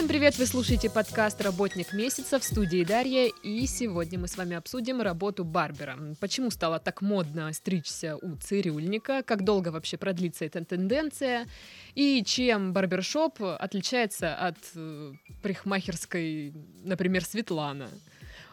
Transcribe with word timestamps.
Всем 0.00 0.08
привет! 0.08 0.38
Вы 0.38 0.46
слушаете 0.46 0.88
подкаст 0.88 1.40
«Работник 1.40 1.92
месяца» 1.92 2.38
в 2.38 2.44
студии 2.44 2.84
Дарья, 2.84 3.30
и 3.42 3.66
сегодня 3.66 4.18
мы 4.18 4.28
с 4.28 4.36
вами 4.36 4.56
обсудим 4.56 5.02
работу 5.02 5.44
барбера. 5.44 5.98
Почему 6.20 6.50
стало 6.50 6.78
так 6.78 7.02
модно 7.02 7.52
стричься 7.52 8.16
у 8.16 8.36
цирюльника, 8.36 9.22
как 9.22 9.44
долго 9.44 9.68
вообще 9.68 9.98
продлится 9.98 10.46
эта 10.46 10.64
тенденция, 10.64 11.46
и 11.94 12.24
чем 12.24 12.72
барбершоп 12.72 13.42
отличается 13.42 14.34
от 14.34 14.56
э, 14.74 15.12
парикмахерской, 15.42 16.54
например, 16.82 17.24
Светлана. 17.24 17.88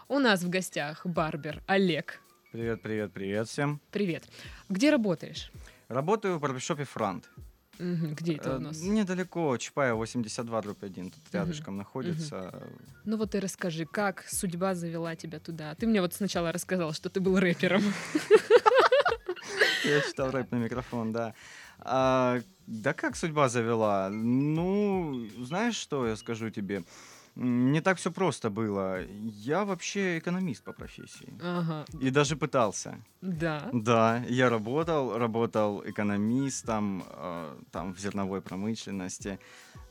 У 0.07 0.19
нас 0.19 0.41
в 0.41 0.49
гостях 0.49 1.05
барбер 1.05 1.61
Олег. 1.67 2.21
Привет, 2.51 2.81
привет, 2.81 3.11
привет 3.13 3.47
всем. 3.49 3.81
Привет. 3.91 4.23
Где 4.69 4.89
работаешь? 4.89 5.51
Работаю 5.89 6.37
в 6.37 6.41
барбершопе 6.41 6.85
Франт. 6.85 7.29
Мгм, 7.79 8.15
Где 8.15 8.35
это 8.37 8.51
Э, 8.51 8.55
у 8.57 8.59
нас? 8.59 8.81
Недалеко, 8.81 9.55
Чапая 9.57 9.93
82 9.93 10.61
дробь 10.61 10.83
1, 10.83 11.11
тут 11.11 11.19
Мгм, 11.25 11.33
рядышком 11.33 11.77
находится. 11.77 12.53
Ну 13.05 13.17
вот 13.17 13.35
и 13.35 13.39
расскажи, 13.39 13.85
как 13.85 14.25
судьба 14.27 14.73
завела 14.75 15.15
тебя 15.15 15.39
туда? 15.39 15.75
Ты 15.75 15.85
мне 15.87 16.01
вот 16.01 16.13
сначала 16.13 16.51
рассказал, 16.51 16.93
что 16.93 17.09
ты 17.09 17.19
был 17.19 17.37
рэпером. 17.39 17.83
Я 19.83 20.01
читал 20.01 20.31
рэп 20.31 20.51
на 20.51 20.55
микрофон, 20.57 21.13
да. 21.13 21.33
А, 21.79 22.39
да 22.65 22.93
как 22.93 23.15
судьба 23.15 23.47
завела? 23.47 24.09
Ну, 24.09 25.27
знаешь, 25.39 25.75
что 25.75 26.07
я 26.07 26.15
скажу 26.15 26.49
тебе? 26.49 26.83
Не 27.39 27.81
так 27.81 27.97
все 27.97 28.09
просто 28.11 28.49
было. 28.49 29.03
Я 29.47 29.63
вообще 29.63 30.17
экономист 30.17 30.63
по 30.63 30.73
профессии. 30.73 31.33
Ага, 31.41 31.85
И 32.01 32.09
даже 32.09 32.35
пытался. 32.35 32.97
да. 33.21 33.69
Да, 33.73 34.23
я 34.27 34.49
работал, 34.49 35.17
работал 35.17 35.83
экономистом 35.85 37.03
э, 37.07 37.57
там 37.71 37.93
в 37.93 37.99
зерновой 37.99 38.41
промышленности, 38.41 39.37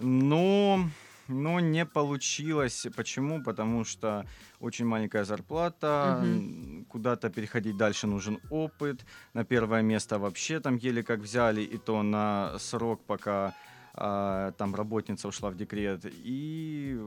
но, 0.01 0.81
но 1.29 1.61
не 1.61 1.87
получилось. 1.87 2.87
Почему? 2.97 3.43
Потому 3.45 3.85
что 3.85 4.25
очень 4.61 4.87
маленькая 4.87 5.25
зарплата, 5.25 6.19
м, 6.21 6.85
куда-то 6.89 7.31
переходить 7.31 7.77
дальше 7.77 8.07
нужен 8.09 8.39
опыт. 8.51 9.05
На 9.35 9.45
первое 9.45 9.83
место 9.83 10.19
вообще 10.19 10.59
там 10.61 10.77
еле 10.77 11.03
как 11.03 11.21
взяли, 11.21 11.61
и 11.63 11.79
то 11.79 12.03
на 12.03 12.59
срок, 12.59 13.05
пока 13.07 13.55
там 13.97 14.75
работница 14.75 15.29
ушла 15.29 15.51
в 15.51 15.57
декрет, 15.57 16.05
и 16.05 17.01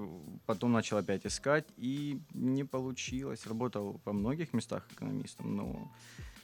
потом 0.45 0.71
начал 0.71 0.97
опять 0.97 1.25
искать, 1.25 1.65
и 1.77 2.19
не 2.33 2.63
получилось. 2.63 3.45
Работал 3.45 4.01
во 4.05 4.13
многих 4.13 4.53
местах 4.53 4.87
экономистом, 4.91 5.55
но 5.55 5.91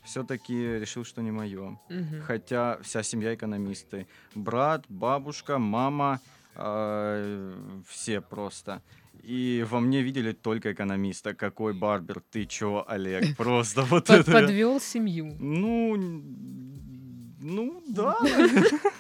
все-таки 0.06 0.80
решил, 0.80 1.04
что 1.04 1.22
не 1.22 1.32
мое. 1.32 1.80
Мгм. 1.90 2.22
Хотя 2.22 2.78
вся 2.82 3.04
семья 3.04 3.34
экономисты. 3.34 4.08
Брат, 4.36 4.86
бабушка, 4.88 5.58
мама, 5.58 6.20
а, 6.56 7.82
все 7.88 8.22
просто. 8.22 8.82
И 9.24 9.66
во 9.70 9.80
мне 9.80 10.04
видели 10.04 10.32
только 10.34 10.72
экономиста. 10.72 11.34
Какой 11.34 11.74
барбер, 11.74 12.22
ты 12.32 12.46
чё, 12.46 12.86
Олег? 12.88 13.36
Просто 13.36 13.82
вот 13.90 14.10
это... 14.10 14.32
Подвел 14.32 14.80
семью. 14.80 15.36
Ну, 15.40 15.96
ну 17.42 17.84
да. 17.88 18.18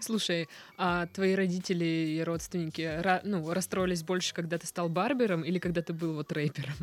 Слушай, 0.00 0.48
а 0.76 1.06
твои 1.06 1.34
родители 1.34 1.84
и 1.84 2.22
родственники 2.22 3.00
ну, 3.24 3.52
расстроились 3.52 4.02
больше, 4.02 4.34
когда 4.34 4.58
ты 4.58 4.66
стал 4.66 4.88
барбером 4.88 5.42
или 5.42 5.58
когда 5.58 5.82
ты 5.82 5.92
был 5.92 6.14
вот 6.14 6.32
рэпером? 6.32 6.74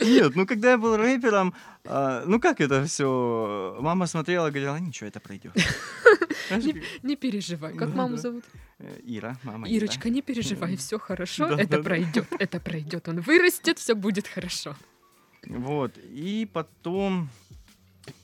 Нет, 0.00 0.36
ну 0.36 0.46
когда 0.46 0.70
я 0.72 0.78
был 0.78 0.96
рэпером, 0.96 1.52
а, 1.84 2.22
ну 2.26 2.40
как 2.40 2.60
это 2.60 2.84
все? 2.84 3.76
Мама 3.80 4.06
смотрела 4.06 4.50
говорила, 4.50 4.74
«А, 4.74 4.80
ничего, 4.80 5.08
это 5.08 5.20
пройдет. 5.20 5.52
Не 7.02 7.16
переживай. 7.16 7.74
Как 7.74 7.88
маму 7.88 8.10
Да-да. 8.10 8.22
зовут? 8.22 8.44
Ира, 9.04 9.36
мама 9.42 9.66
Ира. 9.68 9.76
Ирочка, 9.76 10.08
не 10.08 10.22
переживай, 10.22 10.76
все 10.76 10.98
хорошо, 10.98 11.48
Да, 11.48 11.54
это 11.62 11.70
да, 11.70 11.76
да. 11.78 11.82
пройдет, 11.82 12.26
это 12.38 12.60
пройдет. 12.60 13.08
Он 13.08 13.20
вырастет, 13.20 13.78
все 13.78 13.94
будет 13.94 14.28
хорошо. 14.28 14.76
Вот. 15.46 15.98
И 15.98 16.48
потом 16.52 17.28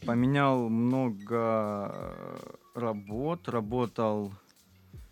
поменял 0.06 0.68
много 0.68 1.90
э, 1.92 2.36
работ. 2.74 3.48
Работал 3.48 4.32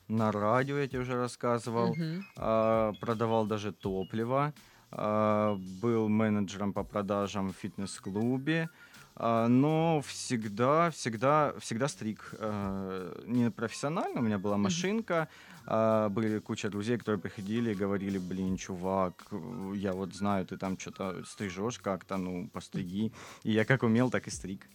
на 0.08 0.30
радио, 0.32 0.76
я 0.78 0.86
тебе 0.88 1.00
уже 1.00 1.14
рассказывал. 1.14 1.94
А, 2.36 2.92
Продавал 3.00 3.46
даже 3.46 3.72
топливо. 3.72 4.52
а, 4.90 5.56
Был 5.82 6.08
менеджером 6.08 6.72
по 6.72 6.84
продажам 6.84 7.52
в 7.52 7.56
фитнес-клубе. 7.56 8.68
А, 9.16 9.48
Но 9.48 10.00
всегда, 10.06 10.90
всегда, 10.90 11.54
всегда 11.58 11.88
стриг. 11.88 12.34
э, 12.38 13.22
Не 13.26 13.50
профессионально, 13.50 14.20
у 14.20 14.22
меня 14.22 14.38
была 14.38 14.56
машинка. 14.56 15.28
а, 15.66 16.08
Были 16.08 16.38
куча 16.40 16.68
друзей, 16.70 16.98
которые 16.98 17.20
приходили 17.20 17.72
и 17.72 17.74
говорили, 17.74 18.18
блин, 18.18 18.56
чувак, 18.56 19.26
я 19.74 19.92
вот 19.92 20.14
знаю, 20.14 20.44
ты 20.46 20.56
там 20.56 20.78
что-то 20.78 21.24
стрижешь 21.24 21.78
как-то, 21.78 22.16
ну, 22.16 22.48
постриги. 22.48 23.12
И 23.44 23.52
я 23.52 23.64
как 23.64 23.82
умел, 23.82 24.10
так 24.10 24.26
и 24.26 24.30
стриг. 24.30 24.66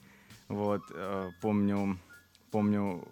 Вот, 0.48 0.82
помню, 1.42 1.98
помню, 2.52 3.06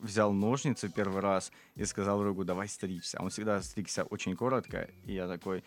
взял 0.00 0.32
ножницы 0.32 0.88
первый 0.88 1.20
раз 1.20 1.52
и 1.76 1.84
сказал 1.84 2.20
другу, 2.20 2.44
давай 2.44 2.68
стричься. 2.68 3.18
Он 3.20 3.28
всегда 3.30 3.62
стригся 3.62 4.02
очень 4.04 4.34
коротко, 4.34 4.88
и 5.04 5.12
я 5.12 5.28
такой, 5.28 5.62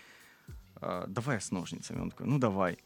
«А, 0.81 1.06
давай 1.07 1.35
я 1.35 1.40
с 1.40 1.52
ножницами. 1.52 2.02
Он 2.02 2.09
такой, 2.09 2.28
ну 2.28 2.40
давай. 2.40 2.78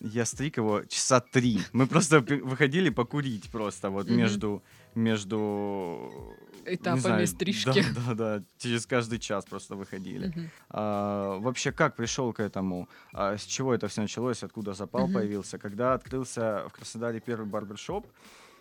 Я 0.00 0.24
стриг 0.24 0.56
его 0.58 0.84
часа 0.84 1.20
три. 1.20 1.60
Мы 1.72 1.86
просто 1.86 2.20
выходили 2.20 2.90
покурить 2.90 3.50
просто 3.50 3.90
вот 3.90 4.08
между 4.08 4.62
между 4.94 6.34
Этапами 6.64 7.00
знаю, 7.00 7.26
стрижки. 7.26 7.84
Да, 7.94 8.14
да, 8.14 8.14
да. 8.38 8.44
Через 8.58 8.86
каждый 8.86 9.18
час 9.18 9.44
просто 9.44 9.74
выходили. 9.76 10.28
Мгм. 10.28 10.50
А, 10.70 11.38
вообще, 11.38 11.72
как 11.72 11.96
пришел 11.96 12.32
к 12.32 12.40
этому? 12.40 12.88
А, 13.12 13.36
с 13.36 13.44
чего 13.44 13.72
это 13.74 13.88
все 13.88 14.02
началось? 14.02 14.42
Откуда 14.42 14.74
запал 14.74 15.04
Мгм. 15.06 15.14
появился? 15.14 15.58
Когда 15.58 15.94
открылся 15.94 16.64
в 16.68 16.72
Краснодаре 16.72 17.20
первый 17.20 17.46
барбершоп, 17.46 18.06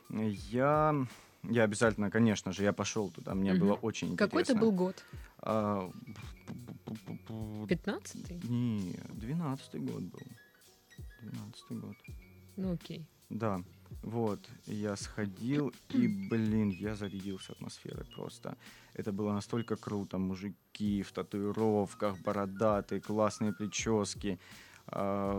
я, 0.09 0.95
я 1.43 1.63
обязательно, 1.63 2.09
конечно 2.09 2.51
же, 2.53 2.63
я 2.63 2.71
пошел 2.71 3.09
туда. 3.09 3.33
Мне 3.35 3.51
Мгм. 3.53 3.59
было 3.61 3.73
очень 3.73 4.07
интересно. 4.13 4.27
Какой 4.27 4.43
это 4.43 4.55
был 4.55 4.71
год? 4.71 5.03
А, 5.39 5.89
пу- 6.85 6.97
пу- 7.05 7.19
пу- 7.27 7.67
Пятнадцатый? 7.67 8.39
Не, 8.43 8.95
12 9.13 9.75
год 9.75 10.03
был. 10.03 10.21
12 11.31 11.71
год. 11.71 11.95
Ну 12.57 12.73
окей. 12.73 13.05
Да, 13.29 13.61
вот, 14.03 14.39
я 14.65 14.95
сходил, 14.95 15.73
и, 15.89 16.07
блин, 16.29 16.69
я 16.69 16.95
зарядился 16.95 17.51
атмосферой 17.53 18.05
просто. 18.15 18.57
Это 18.93 19.11
было 19.11 19.33
настолько 19.33 19.75
круто. 19.75 20.17
Мужики 20.17 21.03
в 21.03 21.11
татуировках, 21.11 22.17
бородатые, 22.19 23.01
классные 23.01 23.53
прически. 23.53 24.39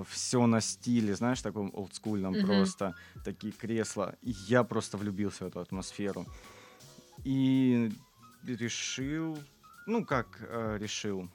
все 0.05 0.47
на 0.47 0.61
стиле, 0.61 1.15
знаешь, 1.15 1.41
таком 1.43 1.71
олдскульном 1.75 2.35
Мгм. 2.35 2.47
просто. 2.47 2.95
Такие 3.25 3.53
кресла. 3.53 4.15
И 4.21 4.31
я 4.49 4.63
просто 4.65 4.99
влюбился 4.99 5.45
в 5.45 5.49
эту 5.49 5.61
атмосферу. 5.61 6.27
И 7.25 7.91
решил, 8.47 9.39
ну 9.87 10.05
как 10.05 10.27
э, 10.41 10.79
решил, 10.79 11.23
А, 11.23 11.29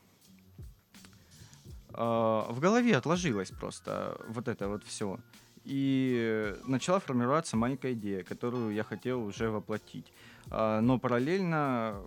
в 1.96 2.60
голове 2.60 2.96
отложилось 2.98 3.52
просто 3.52 4.18
вот 4.28 4.48
это 4.48 4.68
вот 4.68 4.84
все. 4.84 5.20
И 5.64 6.56
начала 6.66 7.00
формироваться 7.00 7.56
маленькая 7.56 7.94
идея, 7.94 8.24
которую 8.24 8.74
я 8.74 8.84
хотел 8.84 9.24
уже 9.24 9.50
воплотить. 9.50 10.12
А, 10.50 10.82
Но 10.82 11.00
параллельно 11.00 12.02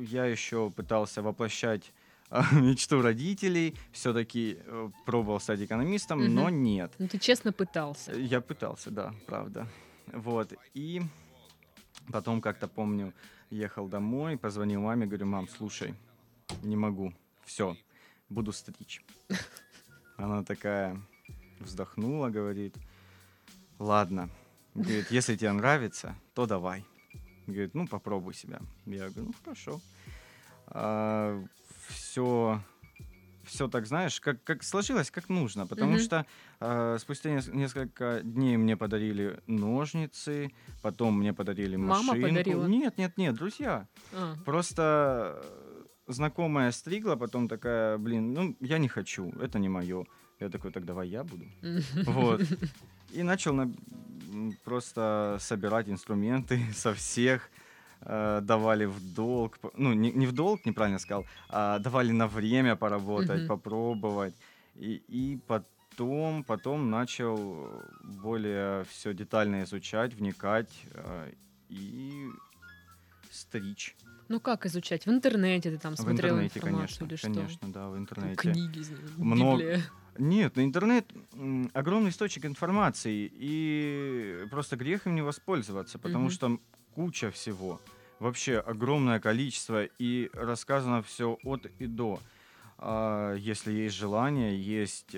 я 0.00 0.24
еще 0.24 0.70
пытался 0.70 1.20
воплощать 1.20 1.92
а, 2.30 2.42
мечту 2.54 3.02
родителей, 3.02 3.74
все-таки 3.92 4.58
пробовал 5.04 5.38
стать 5.40 5.60
экономистом, 5.60 6.20
Мгм. 6.24 6.34
но 6.34 6.50
нет. 6.50 6.92
Ну 6.98 7.06
ты 7.08 7.18
честно 7.18 7.52
пытался. 7.52 8.12
Я 8.14 8.40
пытался, 8.40 8.90
да, 8.90 9.12
правда. 9.26 9.66
Вот. 10.12 10.54
И 10.72 11.02
потом 12.10 12.40
как-то 12.40 12.68
помню, 12.68 13.12
ехал 13.50 13.86
домой, 13.88 14.36
позвонил 14.38 14.80
маме, 14.80 15.06
говорю, 15.06 15.26
мам, 15.26 15.46
слушай, 15.48 15.94
не 16.62 16.76
могу, 16.76 17.12
все, 17.44 17.76
буду 18.28 18.52
стричь. 18.52 19.02
Она 20.16 20.42
такая 20.44 21.00
вздохнула, 21.60 22.30
говорит, 22.30 22.76
ладно, 23.78 24.28
говорит, 24.74 25.10
если 25.10 25.36
тебе 25.36 25.52
нравится, 25.52 26.14
то 26.34 26.46
давай. 26.46 26.84
Говорит, 27.46 27.74
ну 27.74 27.86
попробуй 27.86 28.34
себя. 28.34 28.60
Я 28.86 29.08
говорю, 29.10 29.26
ну 29.26 29.34
хорошо. 29.44 29.80
все, 31.88 32.60
все 33.44 33.68
так, 33.68 33.86
знаешь, 33.86 34.20
как, 34.20 34.42
как 34.44 34.62
сложилось, 34.62 35.10
как 35.10 35.28
нужно. 35.28 35.66
Потому 35.66 35.92
Мгм. 35.92 36.00
что 36.00 36.26
а, 36.60 36.96
спустя 36.98 37.30
нес- 37.30 37.48
несколько 37.52 38.20
дней 38.22 38.56
мне 38.56 38.76
подарили 38.76 39.40
ножницы, 39.46 40.50
потом 40.82 41.18
мне 41.18 41.32
подарили 41.34 41.76
Мама 41.76 42.02
машинку. 42.14 42.28
подарила? 42.28 42.66
Нет, 42.66 42.96
нет, 42.98 43.16
нет, 43.18 43.34
друзья. 43.34 43.86
А, 44.12 44.36
Просто 44.44 45.44
знакомая 46.06 46.72
стригла, 46.72 47.16
потом 47.16 47.48
такая, 47.48 47.98
блин, 47.98 48.32
ну, 48.34 48.56
я 48.60 48.78
не 48.78 48.88
хочу, 48.88 49.30
это 49.40 49.58
не 49.58 49.68
мое. 49.68 50.04
Я 50.40 50.48
такой, 50.50 50.70
так 50.72 50.84
давай 50.84 51.08
я 51.08 51.22
буду. 51.24 51.44
Вот. 52.06 52.42
И 53.12 53.22
начал 53.22 53.54
на- 53.54 53.72
просто 54.64 55.36
собирать 55.40 55.88
инструменты 55.88 56.60
со 56.74 56.92
всех. 56.92 57.50
э, 58.00 58.40
Давали 58.42 58.86
в 58.86 59.14
долг, 59.14 59.58
ну 59.76 59.94
не, 59.94 60.10
не 60.12 60.26
в 60.26 60.32
долг, 60.32 60.66
неправильно 60.66 60.98
сказал, 60.98 61.24
а 61.48 61.78
давали 61.78 62.12
на 62.12 62.26
время 62.26 62.76
поработать, 62.76 63.38
Мгм. 63.40 63.48
попробовать. 63.48 64.34
И, 64.74 65.02
и 65.08 65.38
потом, 65.46 66.42
потом 66.44 66.90
начал 66.90 67.82
более 68.22 68.82
все 68.84 69.14
детально 69.14 69.62
изучать, 69.62 70.14
вникать 70.14 70.70
э, 70.94 71.32
и 71.70 72.26
стричь. 73.30 73.96
Ну 74.28 74.40
как 74.40 74.66
изучать? 74.66 75.06
В 75.06 75.10
интернете 75.10 75.70
ты 75.70 75.78
там 75.78 75.94
В 75.94 75.96
смотрел 76.00 76.34
интернете, 76.36 76.58
информацию 76.58 76.98
конечно, 76.98 77.04
или 77.04 77.16
что? 77.16 77.26
конечно, 77.28 77.72
да, 77.72 77.88
в 77.88 77.96
интернете. 77.98 78.36
Книги, 78.40 78.82
знаю, 78.82 79.02
Много- 79.18 79.62
Библия. 79.62 79.80
Нет, 80.16 80.58
интернет 80.58 81.06
огромный 81.72 82.10
источник 82.10 82.44
информации, 82.46 83.30
и 83.32 84.46
просто 84.50 84.76
грех 84.76 85.06
им 85.06 85.14
не 85.16 85.22
воспользоваться, 85.22 85.98
потому 85.98 86.24
Мгм. 86.26 86.30
что 86.32 86.58
куча 86.94 87.30
всего, 87.32 87.80
вообще 88.20 88.58
огромное 88.58 89.18
количество, 89.18 89.84
и 89.84 90.30
рассказано 90.34 91.02
все 91.02 91.36
от 91.42 91.66
и 91.80 91.86
до. 91.86 92.20
А, 92.78 93.34
если 93.34 93.72
есть 93.72 93.96
желание, 93.96 94.56
есть 94.60 95.16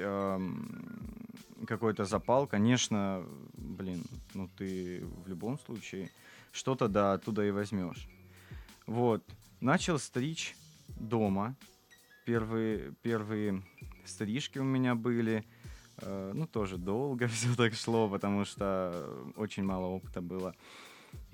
какой-то 1.66 2.04
запал, 2.04 2.46
конечно, 2.46 3.22
блин, 3.54 4.02
ну 4.34 4.48
ты 4.56 5.02
в 5.04 5.28
любом 5.28 5.58
случае 5.58 6.10
что-то 6.52 6.88
да 6.88 7.12
оттуда 7.14 7.44
и 7.44 7.50
возьмешь. 7.50 8.08
Вот, 8.86 9.22
начал 9.60 9.98
стричь 9.98 10.54
дома. 10.88 11.56
Первые, 12.24 12.92
первые 13.02 13.62
стрижки 14.04 14.58
у 14.58 14.64
меня 14.64 14.94
были. 14.94 15.44
Э, 15.98 16.32
Ну, 16.34 16.46
тоже 16.46 16.76
долго 16.78 17.26
все 17.28 17.54
так 17.56 17.74
шло, 17.74 18.08
потому 18.08 18.44
что 18.44 19.32
очень 19.36 19.64
мало 19.64 19.86
опыта 19.86 20.20
было. 20.20 20.54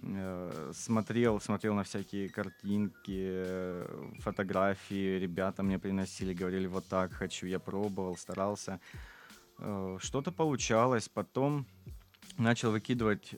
Э, 0.02 0.72
Смотрел, 0.74 1.40
смотрел 1.40 1.74
на 1.74 1.82
всякие 1.82 2.28
картинки, 2.28 3.84
фотографии. 4.20 5.18
Ребята 5.18 5.62
мне 5.62 5.78
приносили, 5.78 6.32
говорили, 6.34 6.66
вот 6.66 6.86
так 6.86 7.12
хочу. 7.12 7.46
Я 7.46 7.58
пробовал, 7.58 8.16
старался. 8.16 8.80
Э, 9.58 9.98
Что-то 10.00 10.32
получалось. 10.32 11.08
Потом 11.08 11.66
начал 12.38 12.70
выкидывать 12.70 13.34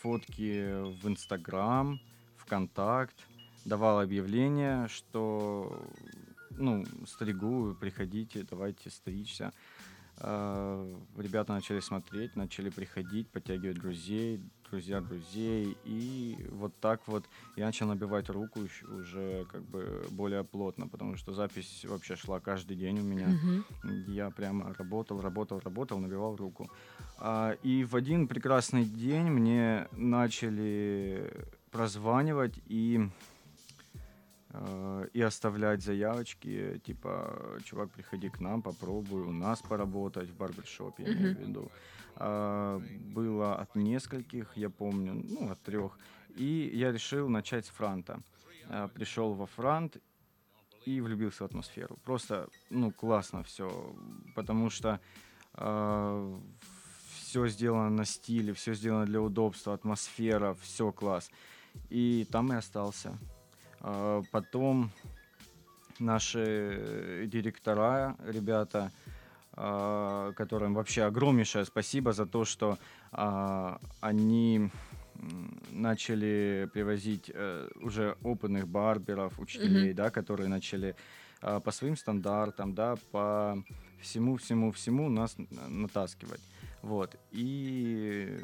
фотки 0.00 0.82
в 1.00 1.06
Инстаграм, 1.06 2.00
ВКонтакт. 2.38 3.27
Давал 3.68 4.00
объявление, 4.00 4.88
что 4.88 5.70
ну, 6.50 6.86
стригу, 7.06 7.76
приходите, 7.78 8.46
давайте 8.48 8.88
стричься. 8.88 9.52
Э, 10.20 10.96
Ребята 11.18 11.52
начали 11.52 11.80
смотреть, 11.80 12.34
начали 12.34 12.70
приходить, 12.70 13.28
подтягивать 13.28 13.78
друзей, 13.78 14.40
друзья 14.70 15.02
друзей. 15.02 15.76
И 15.84 16.48
вот 16.50 16.72
так 16.80 17.06
вот 17.08 17.24
я 17.56 17.66
начал 17.66 17.86
набивать 17.88 18.30
руку 18.30 18.60
уже 18.90 19.44
как 19.52 19.62
бы 19.64 20.06
более 20.12 20.44
плотно, 20.44 20.88
потому 20.88 21.18
что 21.18 21.34
запись 21.34 21.84
вообще 21.86 22.16
шла 22.16 22.40
каждый 22.40 22.74
день 22.74 22.98
у 22.98 23.02
меня. 23.02 23.28
Мгм. 23.28 23.64
Я 24.06 24.30
прямо 24.30 24.74
работал, 24.78 25.20
работал, 25.20 25.60
работал, 25.60 25.98
набивал 25.98 26.36
руку. 26.36 26.70
А, 27.18 27.52
и 27.62 27.84
в 27.84 27.94
один 27.94 28.28
прекрасный 28.28 28.86
день 28.86 29.26
мне 29.30 29.88
начали 29.92 31.30
прозванивать 31.70 32.58
и 32.66 33.10
и 35.12 35.20
оставлять 35.20 35.82
заявочки, 35.82 36.80
типа, 36.84 37.60
чувак, 37.64 37.90
приходи 37.90 38.28
к 38.28 38.40
нам, 38.40 38.62
попробуй 38.62 39.22
у 39.22 39.32
нас 39.32 39.62
поработать 39.62 40.30
в 40.30 40.36
барбершопе, 40.36 41.04
я 41.04 41.12
имею 41.12 41.36
в 41.36 41.40
виду. 41.40 41.70
А, 42.16 42.80
было 43.14 43.54
от 43.56 43.76
нескольких, 43.76 44.56
я 44.56 44.70
помню, 44.70 45.14
ну, 45.14 45.50
от 45.50 45.60
трех. 45.60 45.98
И 46.36 46.70
я 46.74 46.92
решил 46.92 47.28
начать 47.28 47.66
с 47.66 47.68
франта. 47.68 48.20
А, 48.68 48.88
пришел 48.88 49.34
во 49.34 49.46
франт 49.46 49.98
и 50.84 51.00
влюбился 51.00 51.44
в 51.44 51.46
атмосферу. 51.46 51.96
Просто, 52.04 52.48
ну, 52.70 52.90
классно 52.90 53.42
все, 53.44 53.94
потому 54.34 54.70
что 54.70 55.00
все 55.52 57.48
сделано 57.48 57.90
на 57.90 58.04
стиле, 58.04 58.52
все 58.52 58.74
сделано 58.74 59.06
для 59.06 59.20
удобства, 59.20 59.74
атмосфера, 59.74 60.54
все 60.60 60.92
класс. 60.92 61.30
И 61.90 62.26
там 62.30 62.52
и 62.52 62.56
остался. 62.56 63.18
А, 63.80 64.22
Потом 64.30 64.90
наши 65.98 67.26
директора, 67.30 68.16
ребята, 68.26 68.90
а, 69.52 70.32
которым 70.34 70.74
вообще 70.74 71.02
огромнейшее 71.04 71.64
спасибо 71.64 72.12
за 72.12 72.26
то, 72.26 72.44
что 72.44 72.78
а, 73.12 73.80
они 74.00 74.70
начали 75.72 76.68
привозить 76.72 77.28
э, 77.34 77.68
уже 77.80 78.16
опытных 78.22 78.68
барберов, 78.68 79.40
учителей, 79.40 79.88
Мгм. 79.88 79.96
да, 79.96 80.10
которые 80.10 80.48
начали 80.48 80.94
по 81.40 81.72
своим 81.72 81.96
стандартам, 81.96 82.72
да, 82.72 82.94
по 83.10 83.60
всему-всему-всему 84.00 85.08
нас 85.08 85.34
н- 85.38 85.82
натаскивать. 85.82 86.40
Вот. 86.82 87.16
И 87.32 88.38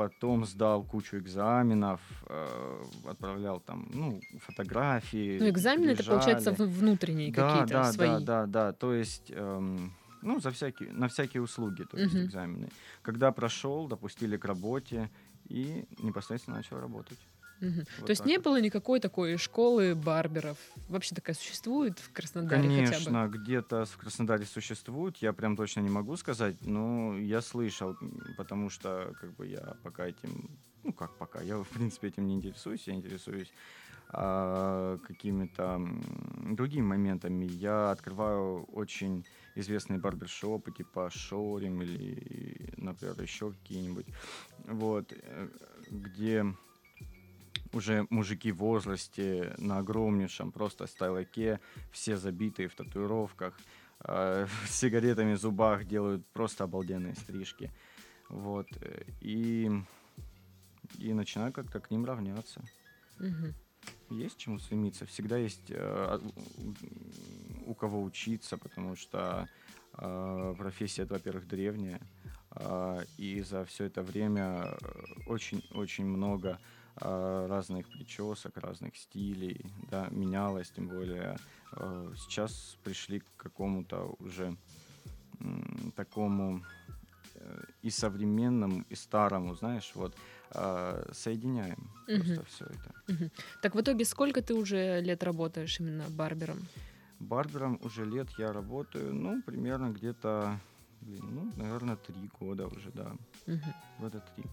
потом 0.00 0.46
сдал 0.46 0.82
кучу 0.82 1.18
экзаменов, 1.18 2.00
э, 2.26 2.84
отправлял 3.04 3.60
там, 3.60 3.86
ну, 3.92 4.22
фотографии. 4.38 5.38
Ну, 5.40 5.48
экзамены 5.50 5.90
это 5.90 6.04
получается 6.04 6.52
внутренние 6.52 7.30
Да, 7.32 7.42
какие-то 7.42 7.72
да, 7.74 7.92
свои. 7.92 8.08
да, 8.08 8.20
да, 8.20 8.46
да. 8.46 8.72
То 8.72 8.94
есть, 8.94 9.30
эм, 9.30 9.92
ну, 10.22 10.40
за 10.40 10.50
всякие, 10.50 10.92
на 10.92 11.06
всякие 11.08 11.42
услуги, 11.42 11.84
то 11.84 11.98
есть 11.98 12.14
Мгм. 12.14 12.24
экзамены. 12.24 12.68
Когда 13.02 13.30
прошел, 13.30 13.88
допустили 13.88 14.38
к 14.38 14.46
работе 14.46 15.10
и 15.50 15.84
непосредственно 15.98 16.56
начал 16.56 16.80
работать. 16.80 17.18
Мгм. 17.60 17.84
Вот 17.98 18.06
То 18.06 18.10
есть 18.10 18.24
не 18.24 18.36
вот. 18.36 18.44
было 18.44 18.60
никакой 18.60 19.00
такой 19.00 19.36
школы 19.36 19.94
барберов? 19.94 20.58
Вообще 20.88 21.14
такая 21.14 21.36
существует 21.36 21.98
в 21.98 22.10
Краснодаре 22.12 22.62
хотя 22.62 22.98
бы? 22.98 23.04
Конечно, 23.04 23.28
где-то 23.28 23.84
в 23.84 23.96
Краснодаре 23.98 24.46
существует, 24.46 25.18
я 25.18 25.32
прям 25.32 25.56
точно 25.56 25.80
не 25.80 25.90
могу 25.90 26.16
сказать, 26.16 26.56
но 26.62 27.18
я 27.18 27.40
слышал, 27.42 27.96
потому 28.36 28.70
что 28.70 29.14
как 29.20 29.34
бы 29.34 29.46
я 29.46 29.76
пока 29.82 30.06
этим, 30.06 30.58
ну 30.84 30.92
как 30.92 31.10
пока, 31.18 31.42
я 31.42 31.58
в 31.62 31.68
принципе 31.68 32.08
этим 32.08 32.26
не 32.26 32.34
интересуюсь, 32.34 32.86
я 32.86 32.94
интересуюсь 32.94 33.52
а, 34.08 34.98
какими-то 35.06 35.80
другими 36.50 36.86
моментами. 36.86 37.44
Я 37.44 37.90
открываю 37.90 38.64
очень 38.64 39.24
известные 39.54 39.98
барбершопы, 39.98 40.72
типа 40.72 41.10
Шорим 41.10 41.82
или, 41.82 42.72
например, 42.76 43.20
еще 43.20 43.52
какие-нибудь, 43.52 44.06
вот, 44.66 45.12
э, 45.12 45.48
где 45.90 46.44
уже 47.72 48.06
мужики 48.10 48.52
в 48.52 48.58
возрасте 48.58 49.54
на 49.58 49.78
огромнейшем 49.78 50.52
просто 50.52 50.86
стайлаке, 50.86 51.60
все 51.92 52.16
забитые 52.16 52.68
в 52.68 52.74
татуировках, 52.74 53.58
э, 54.04 54.46
с 54.66 54.70
сигаретами 54.70 55.34
в 55.34 55.40
зубах 55.40 55.84
делают 55.84 56.26
просто 56.32 56.64
обалденные 56.64 57.14
стрижки. 57.14 57.70
Вот. 58.28 58.68
И, 59.20 59.70
и 60.98 61.12
начинаю 61.12 61.52
как-то 61.52 61.80
к 61.80 61.90
ним 61.90 62.04
равняться. 62.04 62.62
Мгм. 63.18 63.54
Есть 64.10 64.36
чему 64.36 64.58
стремиться. 64.58 65.06
Всегда 65.06 65.36
есть 65.36 65.70
э, 65.70 66.18
у 67.66 67.74
кого 67.74 68.02
учиться, 68.02 68.56
потому 68.56 68.96
что 68.96 69.48
э, 69.98 70.54
профессия, 70.58 71.04
во-первых, 71.04 71.46
древняя. 71.48 72.00
э, 72.56 73.04
И 73.18 73.40
за 73.42 73.64
все 73.64 73.84
это 73.84 74.02
время 74.02 74.76
очень-очень 75.26 76.04
много 76.04 76.58
э, 76.60 76.79
разных 77.00 77.88
причесок, 77.88 78.56
разных 78.58 78.96
стилей, 78.96 79.64
да, 79.90 80.08
менялось, 80.10 80.70
тем 80.70 80.88
более 80.88 81.36
э, 81.72 82.12
сейчас 82.16 82.76
пришли 82.84 83.20
к 83.20 83.24
какому-то 83.36 84.14
уже 84.18 84.56
такому 85.96 86.62
э, 87.34 87.62
и 87.82 87.90
современному, 87.90 88.84
и 88.90 88.94
старому, 88.94 89.54
знаешь, 89.54 89.92
вот 89.94 90.14
э, 90.54 91.10
соединяем 91.12 91.90
просто 92.06 92.32
Мгм. 92.34 92.44
все 92.46 92.64
это. 92.66 92.94
Мгм. 93.08 93.30
Так 93.62 93.74
в 93.74 93.80
итоге 93.80 94.04
сколько 94.04 94.40
ты 94.42 94.54
уже 94.54 95.00
лет 95.00 95.22
работаешь 95.22 95.80
именно 95.80 96.04
барбером? 96.10 96.58
Барбером 97.18 97.78
уже 97.82 98.04
лет 98.04 98.28
я 98.38 98.52
работаю, 98.52 99.14
ну, 99.14 99.42
примерно 99.42 99.90
где-то, 99.90 100.58
блин, 101.00 101.34
ну, 101.34 101.52
наверное, 101.56 101.96
три 101.96 102.28
года 102.40 102.66
уже, 102.66 102.90
да, 102.92 103.12
Мгм. 103.46 103.72
года 103.98 104.20
три. 104.34 104.44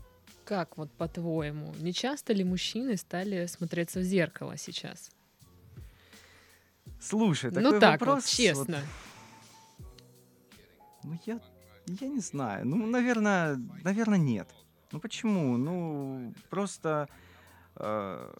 Как 0.48 0.78
вот 0.78 0.90
по-твоему, 0.94 1.74
не 1.82 1.92
часто 1.92 2.32
ли 2.32 2.46
мужчины 2.46 2.96
стали 2.96 3.48
смотреться 3.48 4.00
в 4.00 4.04
зеркало 4.04 4.56
сейчас? 4.56 5.12
Слушай, 7.02 7.52
такой 7.52 7.64
ну 7.64 7.80
так 7.82 8.00
вопрос, 8.00 8.24
вот, 8.24 8.32
честно. 8.32 8.80
Ну, 11.04 11.20
я, 11.26 11.42
я 11.86 12.08
не 12.08 12.22
знаю. 12.22 12.66
Ну, 12.66 12.78
наверное, 12.88 13.60
наверное, 13.84 14.18
нет. 14.18 14.48
Ну, 14.94 15.02
почему? 15.02 15.58
Ну, 15.58 16.34
просто 16.50 17.10
э, 17.80 18.34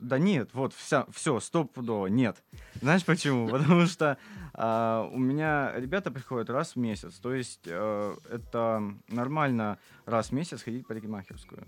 да 0.00 0.18
нет, 0.18 0.50
вот 0.52 0.74
вся, 0.74 1.06
все, 1.12 1.40
стопудово, 1.40 2.06
нет. 2.06 2.42
Знаешь 2.80 3.04
почему? 3.04 3.48
Потому 3.48 3.86
что 3.86 4.16
э, 4.54 5.08
у 5.12 5.18
меня 5.18 5.72
ребята 5.76 6.10
приходят 6.10 6.50
раз 6.50 6.74
в 6.74 6.76
месяц, 6.76 7.14
то 7.18 7.34
есть 7.34 7.60
э, 7.66 8.16
это 8.30 8.82
нормально 9.08 9.78
раз 10.06 10.28
в 10.30 10.32
месяц 10.32 10.62
ходить 10.62 10.84
в 10.84 10.88
парикмахерскую. 10.88 11.66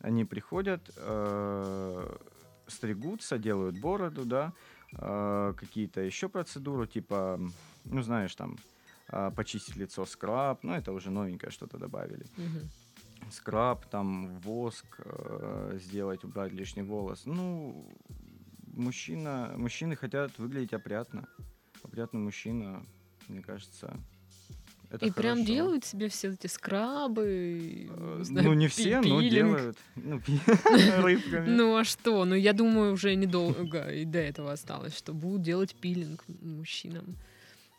Они 0.00 0.24
приходят, 0.24 0.90
э, 0.96 2.16
стригутся, 2.66 3.38
делают 3.38 3.78
бороду, 3.80 4.24
да, 4.24 4.52
э, 4.92 5.54
какие-то 5.56 6.00
еще 6.00 6.28
процедуры, 6.28 6.86
типа, 6.86 7.40
ну 7.84 8.02
знаешь, 8.02 8.34
там 8.34 8.56
э, 9.08 9.30
почистить 9.34 9.76
лицо 9.76 10.06
скраб, 10.06 10.62
ну 10.62 10.72
это 10.74 10.92
уже 10.92 11.10
новенькое 11.10 11.50
что-то 11.50 11.78
добавили. 11.78 12.26
Мгм. 12.36 12.70
Скраб, 13.30 13.86
там 13.86 14.38
воск 14.40 14.86
э, 14.98 15.78
сделать, 15.82 16.24
убрать 16.24 16.52
лишний 16.52 16.82
волос. 16.82 17.22
Ну, 17.26 17.86
мужчина, 18.72 19.52
мужчины 19.56 19.96
хотят 19.96 20.38
выглядеть 20.38 20.72
опрятно. 20.72 21.28
Опрятный 21.82 22.20
мужчина, 22.20 22.84
мне 23.28 23.40
кажется, 23.42 23.96
это 24.90 25.04
И 25.06 25.10
прям 25.10 25.38
хорошо. 25.38 25.46
делают 25.52 25.84
себе 25.84 26.08
все 26.08 26.28
эти 26.32 26.46
скрабы, 26.46 27.88
Э, 27.90 28.16
не 28.18 28.24
знаю, 28.24 28.46
ну, 28.48 28.54
не 28.54 28.68
все, 28.68 28.96
но 29.00 29.20
пилинг. 29.20 29.30
делают. 29.30 29.78
Ну, 29.96 30.20
рыбками. 31.02 31.48
Ну 31.48 31.76
а 31.76 31.84
что? 31.84 32.24
Ну 32.24 32.34
я 32.34 32.52
думаю, 32.52 32.92
уже 32.92 33.14
недолго 33.16 33.88
и 33.90 34.04
до 34.04 34.18
этого 34.18 34.52
осталось, 34.52 34.96
что 34.96 35.12
будут 35.12 35.42
делать 35.42 35.74
пилинг 35.74 36.24
мужчинам. 36.40 37.16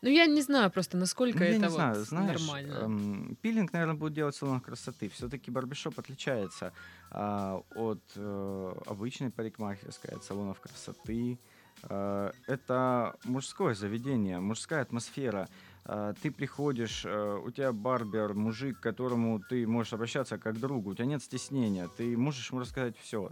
Ну 0.00 0.08
я 0.08 0.26
не 0.26 0.42
знаю 0.42 0.70
просто, 0.70 0.96
насколько 0.96 1.38
Ну, 1.38 1.44
я 1.44 1.50
это 1.50 1.58
не 1.58 1.64
вот 1.68 1.74
знаю, 1.74 1.94
знаешь, 2.04 2.40
нормально. 2.40 2.74
эм, 2.84 3.36
пилинг, 3.42 3.72
наверное, 3.72 3.96
будет 3.96 4.14
делать 4.14 4.34
в 4.34 4.38
салонах 4.38 4.62
красоты. 4.62 5.08
Все-таки 5.08 5.50
барбершоп 5.50 5.98
отличается 5.98 6.72
а, 7.10 7.60
от 7.74 8.00
э, 8.14 8.74
обычной 8.86 9.30
парикмахерской, 9.30 10.10
от 10.10 10.22
салонов 10.24 10.60
красоты. 10.60 11.38
Э, 11.82 12.30
это 12.46 13.16
мужское 13.24 13.74
заведение, 13.74 14.38
мужская 14.38 14.82
атмосфера. 14.82 15.48
А, 15.84 16.12
ты 16.22 16.30
приходишь, 16.30 17.04
э, 17.04 17.40
у 17.44 17.50
тебя 17.50 17.72
барбер, 17.72 18.34
мужик, 18.34 18.78
к 18.78 18.82
которому 18.82 19.40
ты 19.40 19.66
можешь 19.66 19.92
обращаться 19.94 20.38
как 20.38 20.54
к 20.54 20.58
другу, 20.58 20.90
у 20.90 20.94
тебя 20.94 21.06
нет 21.06 21.22
стеснения, 21.22 21.88
ты 21.96 22.16
можешь 22.16 22.50
ему 22.50 22.60
рассказать 22.60 22.94
все, 23.02 23.30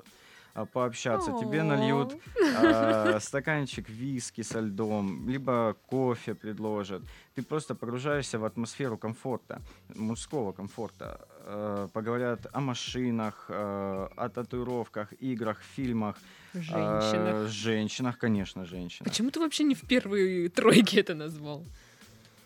пообщаться. 0.65 1.33
Тебе 1.33 1.63
нальют 1.63 2.17
а, 2.57 3.19
стаканчик 3.21 3.89
виски 3.89 4.43
со 4.43 4.61
льдом, 4.61 5.29
либо 5.29 5.77
кофе 5.87 6.35
предложат. 6.35 7.03
Ты 7.35 7.43
просто 7.43 7.75
погружаешься 7.75 8.39
в 8.39 8.45
атмосферу 8.45 8.97
комфорта, 8.97 9.61
мужского 9.95 10.53
комфорта. 10.53 11.29
Э, 11.45 11.89
Поговорят 11.93 12.47
о 12.53 12.61
машинах, 12.61 13.47
э, 13.49 14.09
о 14.17 14.29
татуировках, 14.29 15.13
играх, 15.21 15.61
фильмах. 15.77 16.17
Женщинах. 16.55 17.35
э, 17.35 17.49
Женщинах, 17.49 18.19
конечно, 18.19 18.65
женщинах. 18.65 19.09
Почему 19.13 19.31
ты 19.31 19.41
вообще 19.41 19.65
не 19.65 19.75
в 19.75 19.83
первой 19.83 20.49
тройке 20.49 21.01
это 21.01 21.15
назвал? 21.15 21.65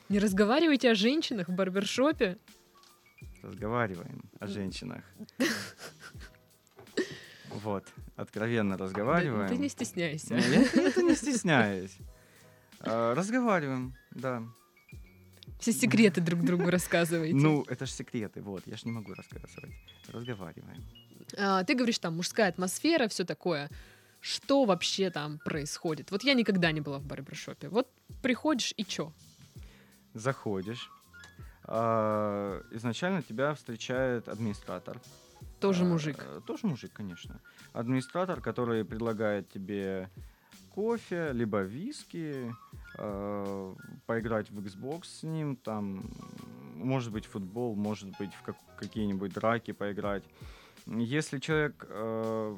Не 0.08 0.18
разговаривайте 0.18 0.90
о 0.90 0.94
женщинах 0.94 1.48
в 1.48 1.52
барбершопе? 1.54 2.36
Разговариваем 3.42 4.22
о 4.40 4.46
женщинах. 4.46 5.02
Вот, 7.50 7.84
откровенно 8.16 8.76
Да, 8.76 8.84
разговариваем. 8.84 9.48
Ты 9.48 9.56
не 9.56 9.68
стесняйся. 9.68 10.34
Ну, 10.34 10.40
Я 10.40 10.62
это 10.88 11.02
не 11.02 11.14
стесняюсь. 11.14 11.96
А, 12.80 13.14
Разговариваем, 13.14 13.94
да. 14.12 14.42
Все 15.58 15.72
секреты 15.72 16.20
друг 16.20 16.42
другу 16.42 16.70
рассказываете. 16.70 17.34
Ну, 17.36 17.64
это 17.68 17.84
же 17.86 17.92
секреты, 17.92 18.40
вот, 18.40 18.62
я 18.66 18.76
ж 18.76 18.84
не 18.84 18.92
могу 18.92 19.12
рассказывать. 19.14 19.74
Разговариваем. 20.08 20.82
А, 21.36 21.62
ты 21.64 21.74
говоришь, 21.74 21.98
там 21.98 22.16
мужская 22.16 22.48
атмосфера, 22.48 23.08
все 23.08 23.24
такое. 23.24 23.68
Что 24.20 24.64
вообще 24.64 25.10
там 25.10 25.38
происходит? 25.44 26.10
Вот 26.10 26.22
я 26.24 26.34
никогда 26.34 26.72
не 26.72 26.80
была 26.80 26.98
в 26.98 27.04
барбершопе. 27.04 27.68
Вот 27.68 27.88
приходишь 28.22 28.72
и 28.76 28.84
чё? 28.84 29.12
Заходишь. 30.14 30.90
а, 31.64 32.62
Изначально 32.72 33.22
тебя 33.22 33.54
встречает 33.54 34.28
администратор. 34.28 35.00
Тоже 35.60 35.84
А, 35.84 35.86
мужик. 35.86 36.26
Тоже 36.46 36.66
мужик, 36.66 36.92
конечно. 36.92 37.40
Администратор, 37.72 38.40
который 38.40 38.84
предлагает 38.84 39.48
тебе 39.50 40.08
кофе, 40.74 41.32
либо 41.32 41.62
виски, 41.62 42.54
э, 42.98 43.74
поиграть 44.06 44.50
в 44.50 44.58
Xbox 44.60 45.04
с 45.04 45.22
ним, 45.22 45.56
там, 45.56 46.10
может 46.76 47.12
быть, 47.12 47.26
футбол, 47.26 47.74
может 47.76 48.08
быть, 48.18 48.32
в 48.34 48.42
как- 48.42 48.76
какие-нибудь 48.78 49.32
драки 49.32 49.72
поиграть. 49.72 50.24
Если 50.86 51.38
человек 51.38 51.84
э, 51.88 52.56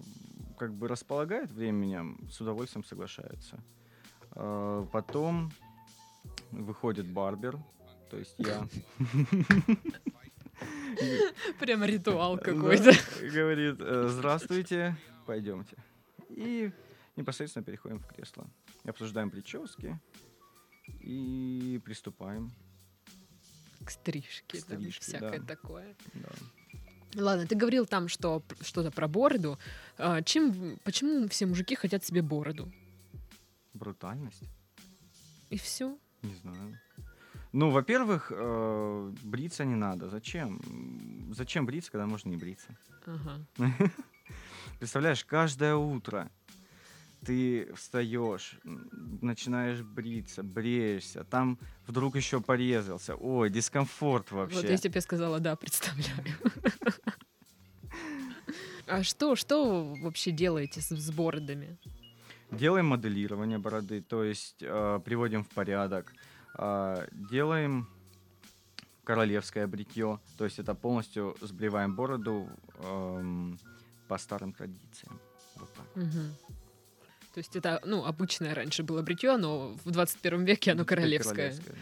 как 0.58 0.72
бы 0.74 0.86
располагает 0.88 1.50
временем, 1.50 2.28
с 2.30 2.40
удовольствием 2.40 2.84
соглашается. 2.84 3.58
Э, 4.36 4.86
потом 4.92 5.50
выходит 6.52 7.06
барбер, 7.06 7.58
то 8.10 8.18
есть 8.18 8.34
я. 8.38 8.66
Прям 11.58 11.84
ритуал 11.84 12.38
какой-то. 12.38 12.92
Говорит, 13.20 13.76
«Э, 13.80 14.08
здравствуйте, 14.08 14.96
пойдемте. 15.26 15.76
И 16.28 16.70
непосредственно 17.16 17.64
переходим 17.64 17.98
в 17.98 18.06
кресло. 18.06 18.46
Обсуждаем 18.84 19.30
прически 19.30 19.98
и 21.00 21.80
приступаем. 21.84 22.50
К 23.84 23.90
стрижке, 23.90 24.60
К 24.60 24.64
там 24.64 24.78
стрижке, 24.80 25.02
всякое 25.02 25.40
да. 25.40 25.46
такое. 25.46 25.96
Да. 26.14 26.28
Ладно, 27.14 27.46
ты 27.46 27.54
говорил 27.56 27.84
там, 27.84 28.08
что 28.08 28.42
что-то 28.62 28.90
про 28.90 29.06
бороду. 29.08 29.58
А, 29.98 30.22
чем, 30.22 30.78
почему 30.84 31.28
все 31.28 31.46
мужики 31.46 31.74
хотят 31.74 32.04
себе 32.04 32.22
бороду? 32.22 32.72
Брутальность? 33.74 34.44
И 35.50 35.58
все. 35.58 35.98
Не 36.22 36.34
знаю. 36.36 36.78
Ну, 37.52 37.70
во-первых, 37.70 38.32
э, 38.34 39.12
бриться 39.22 39.64
не 39.64 39.74
надо. 39.74 40.08
Зачем? 40.08 40.60
Зачем 41.34 41.66
бриться, 41.66 41.92
когда 41.92 42.06
можно 42.06 42.30
не 42.30 42.36
бриться? 42.36 42.76
Ага. 43.06 43.46
Представляешь, 44.78 45.24
каждое 45.24 45.74
утро 45.74 46.30
ты 47.24 47.72
встаешь, 47.74 48.58
начинаешь 48.64 49.80
бриться, 49.82 50.42
бреешься, 50.42 51.24
там 51.24 51.58
вдруг 51.86 52.16
еще 52.16 52.40
порезался. 52.40 53.14
Ой, 53.14 53.50
дискомфорт 53.50 54.32
вообще. 54.32 54.56
Вот 54.56 54.94
я 54.94 55.00
сказала, 55.00 55.38
да, 55.38 55.56
представляю. 55.56 56.26
А 58.88 59.04
что, 59.04 59.36
что 59.36 59.94
вообще 60.02 60.32
делаете 60.32 60.82
с, 60.82 60.88
с 60.88 61.10
бородами? 61.12 61.78
Делаем 62.50 62.88
моделирование 62.88 63.56
бороды, 63.56 64.02
то 64.02 64.22
есть 64.22 64.56
э, 64.60 65.00
приводим 65.02 65.44
в 65.44 65.48
порядок. 65.48 66.12
Э, 66.58 67.06
делаем 67.12 67.88
королевское 69.04 69.66
бритье, 69.66 70.20
то 70.38 70.44
есть 70.44 70.58
это 70.58 70.74
полностью 70.74 71.36
сбриваем 71.40 71.94
бороду 71.96 72.48
эм, 72.78 73.58
по 74.08 74.18
старым 74.18 74.52
традициям. 74.52 75.18
Вот 75.56 75.72
так. 75.74 75.84
Мгм. 75.96 76.34
То 77.34 77.38
есть 77.38 77.56
это, 77.56 77.80
ну, 77.84 78.04
обычное 78.04 78.54
раньше 78.54 78.82
было 78.82 79.02
бритье, 79.02 79.36
но 79.38 79.74
в 79.84 79.90
21 79.90 80.44
веке 80.44 80.72
оно 80.72 80.84
королевское. 80.84 81.52
да. 81.52 81.72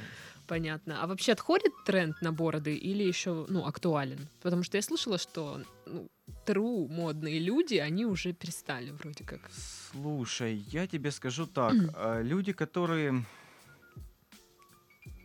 Понятно. 0.47 1.03
А 1.03 1.07
вообще 1.07 1.33
отходит 1.33 1.73
тренд 1.85 2.21
на 2.23 2.33
бороды 2.33 2.75
или 2.75 3.05
еще, 3.05 3.47
ну, 3.49 3.67
актуален? 3.67 4.29
Потому 4.43 4.65
что 4.65 4.79
я 4.79 4.83
слышала, 4.83 5.19
что 5.19 5.61
ну, 5.87 6.09
тру 6.45 6.89
модные 6.89 7.39
люди, 7.39 7.77
они 7.77 8.05
уже 8.05 8.33
перестали 8.33 8.91
вроде 8.91 9.25
как. 9.25 9.41
Слушай, 9.93 10.57
я 10.73 10.87
тебе 10.87 11.11
скажу 11.13 11.47
так. 11.47 11.75
э, 11.97 12.23
Люди, 12.23 12.53
которые... 12.53 13.25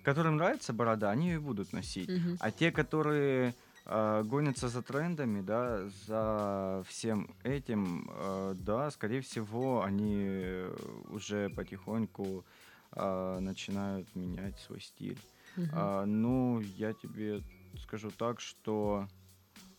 Которым 0.05 0.37
нравится 0.37 0.71
борода, 0.71 1.09
они 1.09 1.29
ее 1.29 1.35
и 1.37 1.39
будут 1.39 1.73
носить. 1.73 2.09
Мгм. 2.09 2.37
А 2.39 2.51
те, 2.51 2.71
которые 2.71 3.55
э, 3.85 4.23
гонятся 4.23 4.69
за 4.69 4.83
трендами, 4.83 5.41
да, 5.41 5.89
за 6.07 6.83
всем 6.87 7.35
этим, 7.43 8.07
э, 8.13 8.53
да, 8.59 8.91
скорее 8.91 9.21
всего, 9.21 9.83
они 9.83 10.65
уже 11.09 11.49
потихоньку 11.49 12.45
э, 12.91 13.39
начинают 13.39 14.15
менять 14.15 14.59
свой 14.59 14.79
стиль. 14.79 15.17
Мгм. 15.55 15.69
А, 15.73 16.05
ну, 16.05 16.59
я 16.59 16.93
тебе 16.93 17.41
скажу 17.79 18.11
так, 18.11 18.39
что 18.39 19.07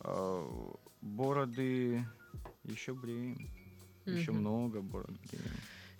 э, 0.01 0.73
бороды 1.03 2.05
еще 2.65 2.95
бреем. 2.95 3.49
Еще 4.07 4.33
много 4.33 4.81
бород 4.83 5.17
бреем. 5.31 5.57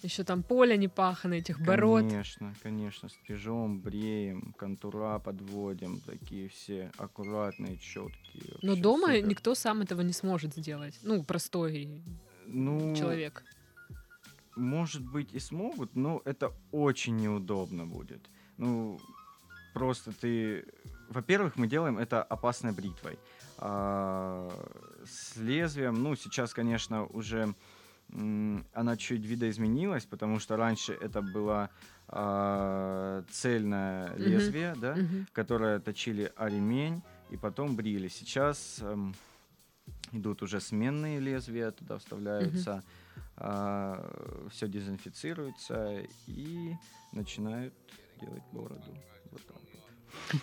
Еще 0.07 0.23
там 0.23 0.45
поле 0.45 0.77
не 0.77 0.87
пахано, 0.87 1.35
этих 1.35 1.59
бород. 1.59 2.03
Конечно, 2.03 2.55
конечно, 2.63 3.09
стрижем, 3.09 3.81
бреем, 3.81 4.55
контура 4.57 5.19
подводим, 5.19 6.01
такие 6.01 6.49
все 6.49 6.93
аккуратные, 6.97 7.77
четкие. 7.77 8.55
Но 8.63 8.77
дома 8.77 9.19
никто 9.21 9.57
сам 9.57 9.81
этого 9.81 10.03
не 10.03 10.13
сможет 10.13 10.55
сделать. 10.55 10.97
Ну, 11.03 11.25
простой 11.25 12.05
ну, 12.47 12.95
человек. 12.95 13.43
Может 14.55 15.03
быть 15.03 15.35
и 15.35 15.41
смогут, 15.41 15.97
но 15.97 16.23
это 16.25 16.53
очень 16.71 17.17
неудобно 17.17 17.85
будет. 17.85 18.31
Ну, 18.59 19.01
просто 19.75 20.13
ты... 20.13 20.65
Во-первых, 21.09 21.57
мы 21.57 21.67
делаем 21.67 21.99
это 21.99 22.23
опасной 22.23 22.73
бритвой. 22.73 23.19
А, 23.59 24.49
с 25.05 25.37
лезвием, 25.37 26.01
ну, 26.01 26.15
сейчас, 26.15 26.55
конечно, 26.55 27.07
уже 27.07 27.55
она 28.13 28.97
чуть 28.97 29.25
видоизменилась, 29.25 30.07
потому 30.07 30.39
что 30.39 30.57
раньше 30.57 30.93
это 30.93 31.23
было 31.23 31.71
а, 32.09 33.25
цельное 33.31 34.13
Мгм. 34.15 34.19
лезвие, 34.19 34.75
да, 34.77 34.95
Мгм. 34.95 35.27
которое 35.33 35.81
точили 35.81 36.33
о 36.37 36.49
ремень 36.49 37.03
и 37.31 37.37
потом 37.37 37.75
брили. 37.75 38.09
Сейчас 38.09 38.79
эм, 38.81 39.15
идут 40.13 40.43
уже 40.43 40.61
сменные 40.61 41.19
лезвия, 41.19 41.71
туда 41.73 41.99
вставляются, 41.99 42.83
все 43.37 44.69
дезинфицируется 44.69 46.03
и 46.27 46.77
начинают 47.13 47.75
делать 48.21 48.45
бороду. 48.53 48.97
Вот 49.31 49.45
так. 49.47 49.66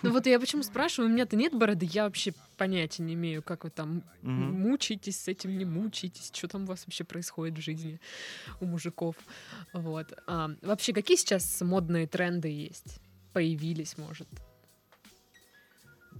Ну 0.01 0.11
вот 0.11 0.25
я 0.27 0.39
почему 0.39 0.63
спрашиваю, 0.63 1.09
у 1.09 1.13
меня-то 1.13 1.35
нет 1.35 1.53
бороды, 1.53 1.85
я 1.91 2.03
вообще 2.05 2.33
понятия 2.57 3.03
не 3.03 3.13
имею, 3.15 3.41
как 3.43 3.63
вы 3.63 3.69
там 3.69 4.03
Мгм. 4.21 4.61
мучаетесь 4.61 5.19
с 5.19 5.27
этим, 5.27 5.57
не 5.57 5.65
мучаетесь, 5.65 6.31
что 6.33 6.47
там 6.47 6.63
у 6.63 6.65
вас 6.67 6.85
вообще 6.85 7.03
происходит 7.03 7.57
в 7.57 7.61
жизни 7.61 7.99
у 8.61 8.65
мужиков. 8.65 9.15
Вот. 9.73 10.13
А, 10.27 10.51
вообще, 10.61 10.93
какие 10.93 11.17
сейчас 11.17 11.61
модные 11.61 12.07
тренды 12.07 12.47
есть? 12.49 12.99
Появились, 13.33 13.97
может? 13.97 14.27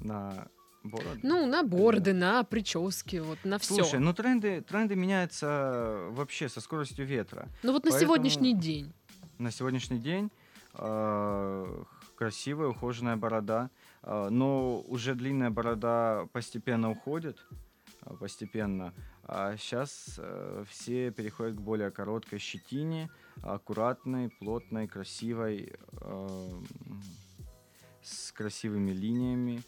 На 0.01 0.47
бороду. 0.83 1.19
Ну, 1.23 1.45
на 1.45 1.63
борды, 1.63 2.13
на 2.13 2.43
прически, 2.43 3.17
вот 3.17 3.37
на 3.43 3.57
все. 3.59 3.75
Слушай, 3.75 3.99
ну 3.99 4.13
тренды, 4.13 4.61
тренды 4.61 4.95
меняются 4.95 6.07
вообще 6.11 6.49
со 6.49 6.59
скоростью 6.59 7.05
ветра. 7.05 7.47
ну 7.63 7.71
вот 7.71 7.85
на 7.85 7.91
поэтому- 7.91 7.99
сегодняшний 8.15 8.53
день. 8.53 8.91
На 9.39 9.51
сегодняшний 9.51 9.99
день 9.99 10.29
э, 10.75 11.83
красивая 12.15 12.67
ухоженная 12.69 13.15
борода, 13.17 13.69
э, 14.03 14.29
но 14.29 14.79
уже 14.81 15.15
длинная 15.15 15.49
борода 15.49 16.27
постепенно 16.31 16.91
уходит, 16.91 17.45
э, 18.05 18.15
постепенно. 18.19 18.93
А 19.25 19.55
сейчас 19.55 20.19
все 20.69 21.11
переходят 21.11 21.55
к 21.55 21.61
более 21.61 21.91
короткой 21.91 22.39
щетине, 22.39 23.09
аккуратной, 23.41 24.29
плотной, 24.29 24.87
красивой, 24.87 25.73
э, 26.01 26.49
с 28.01 28.31
красивыми 28.33 28.91
линиями. 28.91 29.63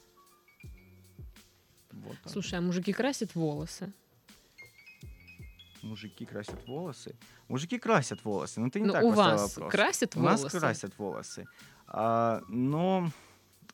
Вот. 1.92 2.18
Слушай, 2.26 2.60
а 2.60 2.62
мужики 2.62 2.92
красят 2.92 3.34
волосы? 3.36 3.94
Мужики 5.82 6.26
красят 6.26 6.68
волосы. 6.68 7.16
Мужики 7.48 7.78
красят 7.78 8.26
волосы, 8.26 8.60
но 8.60 8.70
ты 8.70 8.80
не 8.80 8.88
Ну, 8.88 8.94
так 8.94 9.04
у 9.04 9.12
вас 9.12 9.56
вопрос. 9.56 9.72
красят 9.72 10.16
У 10.16 10.20
волосы? 10.20 10.44
нас 10.44 10.52
красят 10.52 10.98
волосы. 10.98 11.46
А, 11.88 12.42
но, 12.48 13.10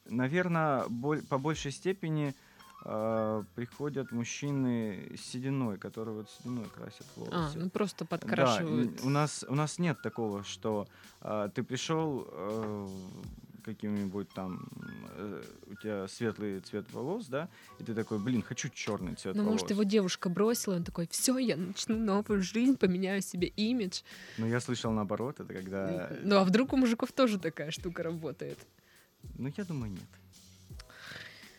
наверное, 0.05 0.83
по 1.29 1.37
большей 1.37 1.71
степени 1.71 2.33
а, 2.83 3.43
приходят 3.55 4.11
мужчины 4.11 5.11
с 5.15 5.21
сединой, 5.21 5.77
которые 5.77 6.15
вот 6.15 6.29
сединой 6.29 6.65
красят 6.69 7.05
А, 7.15 7.19
волосы. 7.19 7.59
ну 7.59 7.69
просто 7.69 8.03
Да, 8.05 8.07
подкрашивают. 8.17 8.99
н- 9.01 9.07
у 9.07 9.09
нас 9.09 9.45
у 9.47 9.55
нас 9.55 9.79
нет 9.79 10.01
такого, 10.01 10.43
что 10.43 10.87
а, 11.21 11.47
ты 11.49 11.63
пришел 11.63 12.27
э, 12.29 12.87
каким-нибудь 13.63 14.29
там 14.29 14.67
э, 15.15 15.43
у 15.67 15.75
тебя 15.75 16.07
светлый 16.07 16.59
цвет 16.61 16.91
волос, 16.91 17.27
да, 17.27 17.49
и 17.79 17.83
ты 17.83 17.93
такой, 17.93 18.19
блин, 18.19 18.41
хочу 18.41 18.69
черный 18.69 19.15
цвет 19.15 19.35
Ну, 19.35 19.43
волос. 19.43 19.61
может, 19.61 19.71
его 19.71 19.83
девушка 19.83 20.29
бросила, 20.29 20.75
он 20.75 20.83
такой, 20.83 21.07
все, 21.11 21.37
я 21.37 21.57
начну 21.57 21.97
новую 21.97 22.41
жизнь, 22.41 22.77
поменяю 22.77 23.21
себе 23.21 23.47
имидж. 23.47 24.01
Но 24.37 24.47
я 24.47 24.59
слышал 24.59 24.91
наоборот, 24.91 25.39
это 25.39 25.53
когда, 25.53 26.11
Ну, 26.23 26.37
а 26.37 26.43
вдруг 26.43 26.73
у 26.73 26.77
мужиков 26.77 27.11
тоже 27.11 27.39
такая 27.39 27.71
штука 27.71 28.03
работает? 28.03 28.57
ну 29.37 29.51
я 29.55 29.63
думаю 29.63 29.91
нет. 29.91 30.01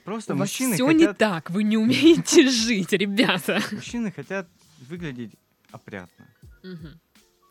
Просто 0.05 0.35
у 0.35 0.37
мужчины 0.37 0.75
все 0.75 0.87
хотят, 0.87 1.01
не 1.01 1.15
так, 1.15 1.51
вы 1.51 1.63
не 1.63 1.77
умеете 1.77 2.49
жить, 2.51 2.93
ребята. 2.93 3.61
мужчины 3.71 4.11
хотят 4.11 4.49
выглядеть 4.89 5.33
опрятно. 5.71 6.27
Мгм. 6.65 7.01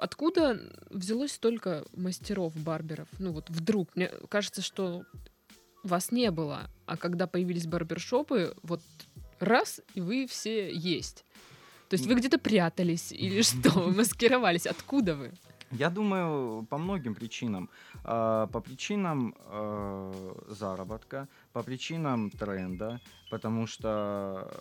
Откуда 0.02 0.60
взялось 0.90 1.34
столько 1.34 1.86
мастеров 1.96 2.56
барберов? 2.56 3.08
Ну 3.20 3.34
вот 3.34 3.52
вдруг, 3.52 3.96
мне 3.96 4.10
кажется, 4.30 4.64
что 4.64 5.04
вас 5.84 6.12
не 6.12 6.32
было, 6.32 6.72
а 6.88 6.98
когда 6.98 7.28
появились 7.28 7.68
барбершопы, 7.68 8.56
вот 8.64 8.82
раз, 9.40 9.80
и 9.94 10.02
вы 10.02 10.26
все 10.26 10.74
есть. 10.74 11.24
То 11.90 11.94
есть 11.94 12.08
вы 12.08 12.16
где-то 12.16 12.40
прятались 12.40 13.12
или 13.12 13.42
что? 13.44 13.92
Маскировались? 13.92 14.66
Откуда 14.66 15.16
вы? 15.16 15.34
Я 15.70 15.92
думаю, 15.92 16.66
по 16.66 16.80
многим 16.80 17.14
причинам. 17.14 17.70
А, 18.04 18.48
По 18.48 18.60
причинам 18.60 19.36
э, 19.38 20.34
заработка, 20.48 21.28
по 21.54 21.62
причинам 21.62 22.32
тренда, 22.32 23.00
потому 23.30 23.68
что 23.68 24.52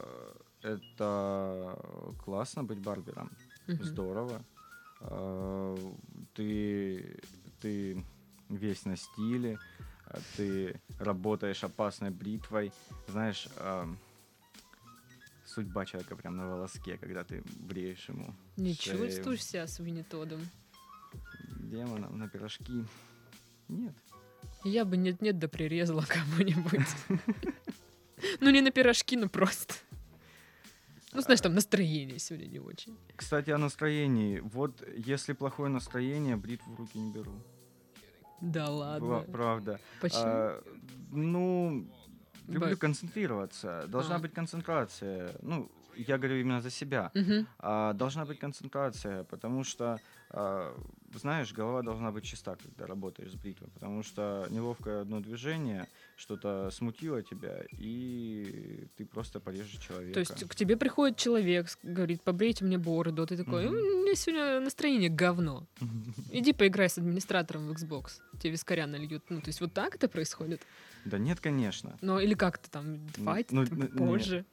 это 0.60 1.78
классно 2.22 2.62
быть 2.62 2.78
барбером, 2.78 3.30
здорово. 3.66 4.44
А, 5.00 5.76
Ты, 6.34 7.18
ты 7.60 8.04
весь 8.48 8.84
на 8.84 8.96
стиле, 8.96 9.58
а, 10.06 10.18
ты 10.36 10.80
работаешь 10.98 11.64
опасной 11.64 12.10
бритвой. 12.10 12.72
Знаешь, 13.08 13.48
а, 13.56 13.88
судьба 15.46 15.84
человека 15.86 16.16
прям 16.16 16.36
на 16.36 16.48
волоске, 16.48 16.96
когда 16.98 17.24
ты 17.24 17.42
бреешь 17.56 18.08
ему 18.08 18.34
Не 18.56 18.74
шею. 18.74 18.98
чувствуешь 19.08 19.44
себя 19.44 19.66
с 19.66 19.78
Виннитодом? 19.78 20.40
демоном 21.58 22.18
на 22.18 22.28
пирожки. 22.28 22.84
Нет. 23.68 23.94
Я 24.64 24.84
бы 24.84 24.96
нет-нет 24.96 25.38
да 25.38 25.46
прирезала 25.48 26.02
кого-нибудь. 26.08 26.86
Ну, 28.40 28.50
не 28.50 28.60
на 28.60 28.70
пирожки, 28.70 29.16
ну 29.16 29.28
просто. 29.28 29.74
Ну, 31.12 31.20
знаешь, 31.22 31.40
там 31.40 31.54
настроение 31.54 32.18
сегодня 32.18 32.46
не 32.46 32.60
очень. 32.60 32.96
Кстати, 33.16 33.50
о 33.50 33.58
настроении. 33.58 34.40
Вот 34.40 34.82
если 34.96 35.32
плохое 35.32 35.68
настроение, 35.70 36.36
бритву 36.36 36.72
в 36.74 36.78
руки 36.78 36.98
не 36.98 37.12
беру. 37.12 37.32
Да 38.40 38.68
ладно. 38.70 39.24
Правда. 39.32 39.80
Почему? 40.00 40.22
А, 40.24 40.62
ну, 41.10 41.86
люблю 42.48 42.70
Ба- 42.70 42.76
концентрироваться. 42.76 43.84
Должна 43.88 44.16
А. 44.16 44.18
быть 44.18 44.32
концентрация. 44.32 45.34
Ну, 45.42 45.70
я 45.96 46.16
говорю 46.16 46.36
именно 46.40 46.60
за 46.62 46.70
себя. 46.70 47.10
Мгм. 47.14 47.46
А, 47.58 47.92
должна 47.92 48.24
быть 48.24 48.38
концентрация, 48.38 49.24
потому 49.24 49.64
что, 49.64 49.98
а, 50.30 50.74
знаешь, 51.14 51.52
голова 51.52 51.82
должна 51.82 52.12
быть 52.12 52.24
чиста, 52.24 52.56
когда 52.56 52.86
работаешь 52.86 53.32
с 53.32 53.34
бритвой, 53.34 53.68
потому 53.74 54.02
что 54.02 54.46
неловкое 54.50 55.02
одно 55.02 55.20
движение, 55.20 55.86
что-то 56.20 56.68
смутило 56.70 57.22
тебя, 57.22 57.62
и 57.78 58.86
ты 58.96 59.06
просто 59.06 59.40
порежешь 59.40 59.78
человека. 59.78 60.12
То 60.12 60.20
есть 60.20 60.44
к 60.46 60.54
тебе 60.54 60.76
приходит 60.76 61.16
человек, 61.16 61.66
говорит, 61.82 62.22
побрейте 62.22 62.64
мне 62.64 62.76
бороду, 62.76 63.22
а 63.22 63.26
ты 63.26 63.38
такой. 63.38 63.64
«М, 63.64 63.72
у 63.72 64.02
меня 64.02 64.14
сегодня 64.14 64.60
настроение 64.60 65.08
говно. 65.08 65.66
Иди 66.30 66.52
поиграй 66.52 66.90
с 66.90 66.98
администратором 66.98 67.68
в 67.68 67.72
Xbox, 67.72 68.20
тебе 68.38 68.52
вискаря 68.52 68.86
нальют. 68.86 69.24
Ну, 69.30 69.40
то 69.40 69.48
есть 69.48 69.60
вот 69.62 69.72
так 69.72 69.94
это 69.94 70.08
происходит? 70.08 70.60
Да 71.06 71.16
нет, 71.16 71.40
конечно. 71.40 71.96
Ну, 72.02 72.20
или 72.20 72.34
как 72.34 72.58
то 72.58 72.70
там, 72.70 73.06
Ну, 73.16 73.24
хватит 73.24 73.52
ну, 73.52 73.62
нет. 73.64 73.96
позже. 73.96 74.44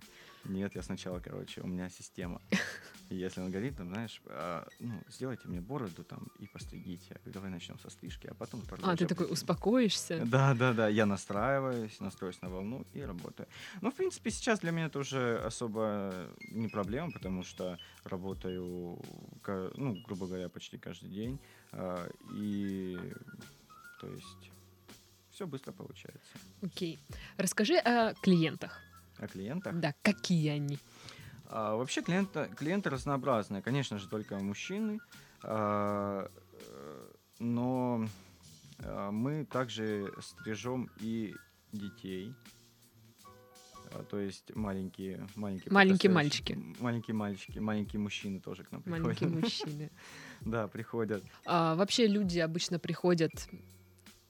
Нет, 0.45 0.73
я 0.75 0.82
сначала, 0.84 1.19
короче, 1.19 1.60
у 1.62 1.67
меня 1.67 1.89
система. 1.89 2.41
Если 3.10 3.39
он 3.41 3.50
говорит, 3.52 3.78
там, 3.78 3.88
знаешь, 3.89 4.22
а, 4.26 4.67
ну, 4.80 5.02
сделайте 5.10 5.48
мне 5.48 5.62
бороду 5.62 6.04
там 6.04 6.28
и 6.39 6.48
постригите. 6.48 7.06
Я 7.10 7.15
говорю, 7.15 7.32
давай 7.34 7.50
начнем 7.52 7.80
со 7.80 7.89
стрижки, 7.89 8.28
а 8.28 8.34
потом... 8.34 8.62
А, 8.84 8.96
ты 8.98 9.06
такой 9.06 9.26
потом». 9.28 9.34
успокоишься. 9.34 10.26
Да, 10.26 10.54
да, 10.54 10.74
да, 10.74 10.88
я 10.89 11.06
настраиваюсь, 11.06 12.00
настроюсь 12.02 12.41
на 12.41 12.50
волну 12.50 12.86
и 12.93 13.02
работаю. 13.02 13.48
Ну, 13.82 13.91
в 13.91 13.96
принципе, 13.96 14.30
сейчас 14.30 14.60
для 14.60 14.72
меня 14.72 14.88
это 14.88 15.00
уже 15.00 15.38
особо 15.38 16.28
не 16.52 16.67
проблема, 16.67 17.12
потому 17.12 17.43
что 17.43 17.78
работаю, 18.04 19.00
ну, 19.76 19.96
грубо 20.06 20.28
говоря, 20.28 20.50
почти 20.50 20.78
каждый 20.78 21.10
день. 21.10 21.39
а, 21.72 22.10
И, 22.34 22.98
то 24.02 24.08
есть, 24.08 24.52
все 25.32 25.48
быстро 25.48 25.72
получается. 25.72 26.38
Окей. 26.62 27.00
Расскажи 27.38 27.78
о 27.78 28.13
клиентах. 28.15 28.82
О 29.17 29.28
клиентах? 29.28 29.80
Да, 29.80 29.93
какие 30.02 30.50
они? 30.50 30.78
А, 31.49 31.75
вообще 31.75 32.01
клиенты, 32.01 32.49
клиенты 32.57 32.89
разнообразные. 32.89 33.62
Конечно 33.62 33.97
же, 33.99 34.07
только 34.10 34.38
мужчины. 34.39 34.99
а, 35.43 36.29
но 37.39 38.07
а, 38.79 39.12
мы 39.12 39.45
также 39.45 40.12
стрижем 40.21 40.89
и 40.99 41.33
детей. 41.71 42.33
А, 43.93 44.03
то 44.03 44.19
есть 44.19 44.53
маленькие, 44.55 45.25
маленькие, 45.36 45.71
Маленькие 45.71 46.12
мальчики. 46.12 46.57
маленькие 46.79 47.15
мальчики, 47.15 47.60
маленькие 47.60 47.99
мужчины 48.01 48.39
тоже 48.41 48.63
к 48.65 48.71
нам 48.71 48.83
Маленькие 48.86 49.29
приходят. 49.29 49.43
мужчины. 49.43 49.91
Да, 50.41 50.67
приходят. 50.67 51.23
А, 51.45 51.75
вообще 51.75 52.07
люди 52.07 52.39
обычно 52.39 52.79
приходят 52.79 53.31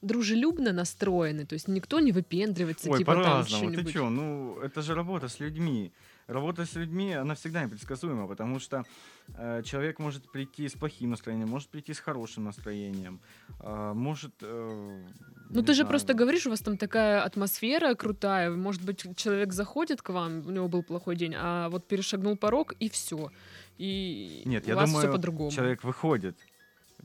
дружелюбно 0.04 0.72
настроены, 0.74 1.46
то 1.46 1.54
есть 1.54 1.68
никто 1.68 2.00
не 2.00 2.12
выпендривается, 2.12 2.90
Ой, 2.92 3.00
типа 3.00 3.14
там 3.14 3.24
по-разному. 3.24 3.66
Ты 3.66 3.72
что-нибудь. 3.74 3.92
что? 3.92 4.10
Ну, 4.12 4.60
это 4.60 4.82
же 4.84 4.94
работа 4.94 5.28
с 5.28 5.40
людьми. 5.40 5.92
Работа 6.28 6.66
с 6.66 6.76
людьми, 6.76 7.14
она 7.14 7.34
всегда 7.34 7.64
непредсказуема, 7.64 8.28
потому 8.28 8.60
что 8.60 8.84
э, 9.30 9.64
человек 9.64 10.00
может 10.00 10.32
прийти 10.32 10.68
с 10.68 10.74
плохим 10.74 11.10
настроением, 11.10 11.50
может 11.50 11.70
прийти 11.70 11.94
с 11.94 12.00
хорошим 12.00 12.44
настроением, 12.44 13.20
э, 13.60 13.94
может... 13.96 14.34
Э, 14.42 15.06
Ну 15.50 15.62
ты 15.62 15.74
же 15.74 15.76
знаю, 15.76 15.90
просто 15.90 16.14
говоришь, 16.14 16.46
у 16.46 16.50
вас 16.50 16.62
там 16.62 16.78
такая 16.78 17.24
атмосфера 17.24 17.96
крутая. 17.96 18.52
Может 18.52 18.84
быть, 18.84 19.18
человек 19.18 19.54
заходит 19.54 20.02
к 20.02 20.10
вам, 20.10 20.46
у 20.48 20.52
него 20.52 20.68
был 20.68 20.84
плохой 20.84 21.16
день, 21.16 21.34
а 21.38 21.70
вот 21.70 21.88
перешагнул 21.88 22.38
порог 22.38 22.74
и 22.80 22.90
все. 22.90 23.32
И 23.78 24.44
Нет, 24.46 24.66
у 24.66 24.70
я 24.70 24.76
вас 24.76 24.90
все 24.90 24.98
думаю, 24.98 25.14
по-другому. 25.14 25.52
Человек 25.52 25.84
выходит, 25.84 26.38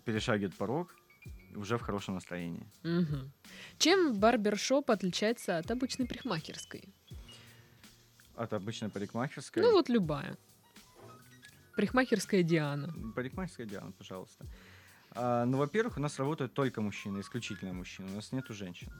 перешагивает 0.04 0.54
порог, 0.54 0.94
уже 1.56 1.76
в 1.76 1.82
хорошем 1.82 2.14
настроении. 2.14 2.66
Мгм. 2.82 3.30
Чем 3.78 4.18
барбершоп 4.18 4.90
отличается 4.90 5.58
от 5.58 5.70
обычной 5.70 6.06
парикмахерской? 6.06 6.82
От 8.36 8.52
обычной 8.52 8.88
парикмахерской. 8.88 9.62
Ну 9.62 9.72
вот 9.72 9.88
любая. 9.88 10.36
Парикмахерская 11.76 12.42
Диана. 12.42 12.94
Парикмахерская 13.14 13.66
Диана, 13.66 13.92
пожалуйста. 13.92 14.46
А, 15.14 15.44
ну, 15.44 15.58
во-первых, 15.58 15.98
у 15.98 16.00
нас 16.00 16.18
работают 16.18 16.54
только 16.54 16.80
мужчины, 16.80 17.20
исключительно 17.20 17.72
мужчины. 17.72 18.10
У 18.12 18.16
нас 18.16 18.32
нету 18.32 18.54
женщин. 18.54 18.92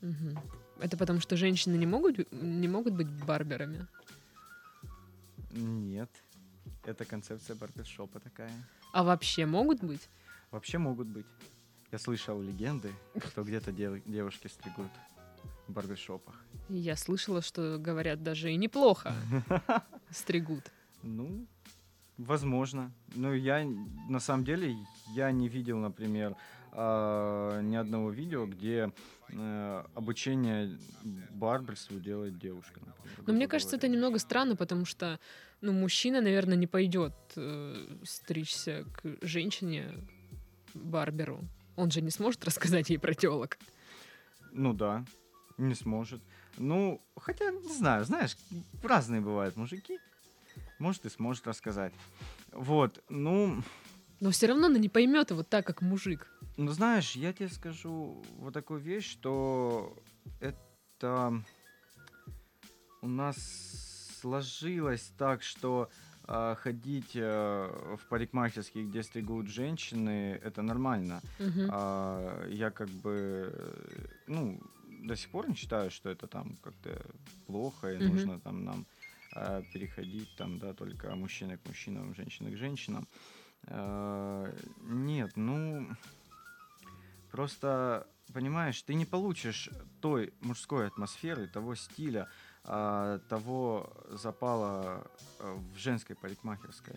Мгм. 0.00 0.38
Это 0.80 0.96
потому 0.96 1.20
что 1.20 1.36
женщины 1.36 1.76
не 1.76 1.86
могут, 1.86 2.32
не 2.32 2.68
могут 2.68 2.94
быть 2.94 3.08
барберами? 3.24 3.86
Нет. 5.50 6.10
Это 6.84 7.04
концепция 7.04 7.56
барбершопа 7.56 8.20
такая. 8.20 8.52
А 8.92 9.02
вообще 9.02 9.44
могут 9.46 9.82
быть? 9.82 10.08
Вообще 10.50 10.78
могут 10.78 11.08
быть. 11.08 11.26
Я 11.90 11.98
слышал 11.98 12.40
легенды, 12.40 12.92
что 13.30 13.42
где-то 13.42 13.72
дев- 13.72 14.02
девушки 14.06 14.46
стригут 14.46 14.90
барбершопах. 15.68 16.34
Я 16.68 16.96
слышала, 16.96 17.42
что 17.42 17.78
говорят 17.78 18.22
даже 18.22 18.52
и 18.52 18.56
неплохо 18.56 19.14
стригут. 20.10 20.64
Ну, 21.02 21.46
возможно. 22.18 22.92
Но 23.14 23.32
я, 23.34 23.64
на 24.08 24.20
самом 24.20 24.44
деле, 24.44 24.76
я 25.14 25.30
не 25.30 25.48
видел, 25.48 25.78
например, 25.78 26.36
а, 26.72 27.60
ни 27.60 27.76
одного 27.76 28.10
видео, 28.10 28.46
где 28.46 28.92
э, 29.30 29.84
обучение 29.94 30.78
барберству 31.30 31.98
делает 31.98 32.38
девушка. 32.38 32.80
например, 32.80 33.24
Но 33.26 33.32
мне 33.32 33.48
кажется, 33.48 33.76
это 33.76 33.86
говоря. 33.86 33.96
немного 33.96 34.18
странно, 34.18 34.56
потому 34.56 34.84
что 34.84 35.18
ну, 35.60 35.72
мужчина, 35.72 36.20
наверное, 36.20 36.56
не 36.56 36.66
пойдет 36.66 37.14
э, 37.36 37.96
стричься 38.04 38.84
к 38.92 39.26
женщине 39.26 39.92
барберу. 40.74 41.40
Он 41.76 41.90
же 41.90 42.00
не 42.00 42.10
сможет 42.10 42.44
рассказать 42.44 42.90
ей 42.90 42.98
про 42.98 43.14
телок. 43.14 43.58
Ну 44.52 44.72
да, 44.72 45.04
не 45.58 45.74
сможет. 45.74 46.20
Ну, 46.56 47.00
хотя, 47.16 47.50
не 47.50 47.74
знаю, 47.74 48.04
знаешь, 48.04 48.36
разные 48.82 49.20
бывают 49.20 49.56
мужики. 49.56 50.00
Может, 50.78 51.06
и 51.06 51.10
сможет 51.10 51.46
рассказать. 51.46 51.92
Вот, 52.52 53.02
ну, 53.08 53.62
Но 54.20 54.30
все 54.30 54.46
равно 54.46 54.66
она 54.66 54.78
не 54.78 54.88
поймет 54.88 55.30
его 55.30 55.42
так, 55.42 55.66
как 55.66 55.82
мужик. 55.82 56.26
Ну, 56.56 56.70
знаешь, 56.72 57.16
я 57.16 57.32
тебе 57.32 57.48
скажу 57.48 58.24
вот 58.38 58.54
такую 58.54 58.80
вещь, 58.80 59.10
что 59.10 59.96
это 60.40 61.42
у 63.02 63.08
нас 63.08 63.36
сложилось 64.20 65.12
так, 65.16 65.42
что 65.42 65.88
а, 66.24 66.56
ходить 66.56 67.12
э, 67.14 67.96
в 67.96 68.06
парикмахерские, 68.08 68.84
где 68.84 69.02
стригут 69.02 69.48
женщины, 69.48 70.38
это 70.44 70.62
нормально. 70.62 71.22
Мгм. 71.38 71.70
А, 71.72 72.46
я 72.48 72.70
как 72.70 72.88
бы, 72.88 73.50
э, 73.52 74.06
ну, 74.26 74.60
до 74.98 75.16
сих 75.16 75.30
пор 75.30 75.48
не 75.48 75.54
считаю, 75.54 75.90
что 75.90 76.10
это 76.10 76.26
там 76.26 76.56
как-то 76.62 77.00
плохо, 77.46 77.92
и 77.92 77.98
Мгм. 77.98 78.10
нужно 78.10 78.40
там 78.40 78.64
нам 78.64 78.86
а, 79.32 79.62
переходить 79.62 80.34
там, 80.36 80.58
да, 80.58 80.72
только 80.74 81.14
мужчины 81.14 81.56
к 81.58 81.64
мужчинам, 81.66 82.14
женщины 82.14 82.50
к 82.52 82.56
женщинам. 82.56 83.08
А, 83.66 84.54
нет, 84.80 85.36
ну, 85.36 85.88
просто, 87.30 88.06
понимаешь, 88.32 88.82
ты 88.82 88.94
не 88.94 89.04
получишь 89.04 89.70
той 90.00 90.32
мужской 90.40 90.86
атмосферы, 90.86 91.46
того 91.46 91.74
стиля, 91.74 92.28
а, 92.64 93.18
того 93.28 93.92
запала 94.10 95.10
в 95.38 95.76
женской 95.76 96.16
парикмахерской. 96.16 96.96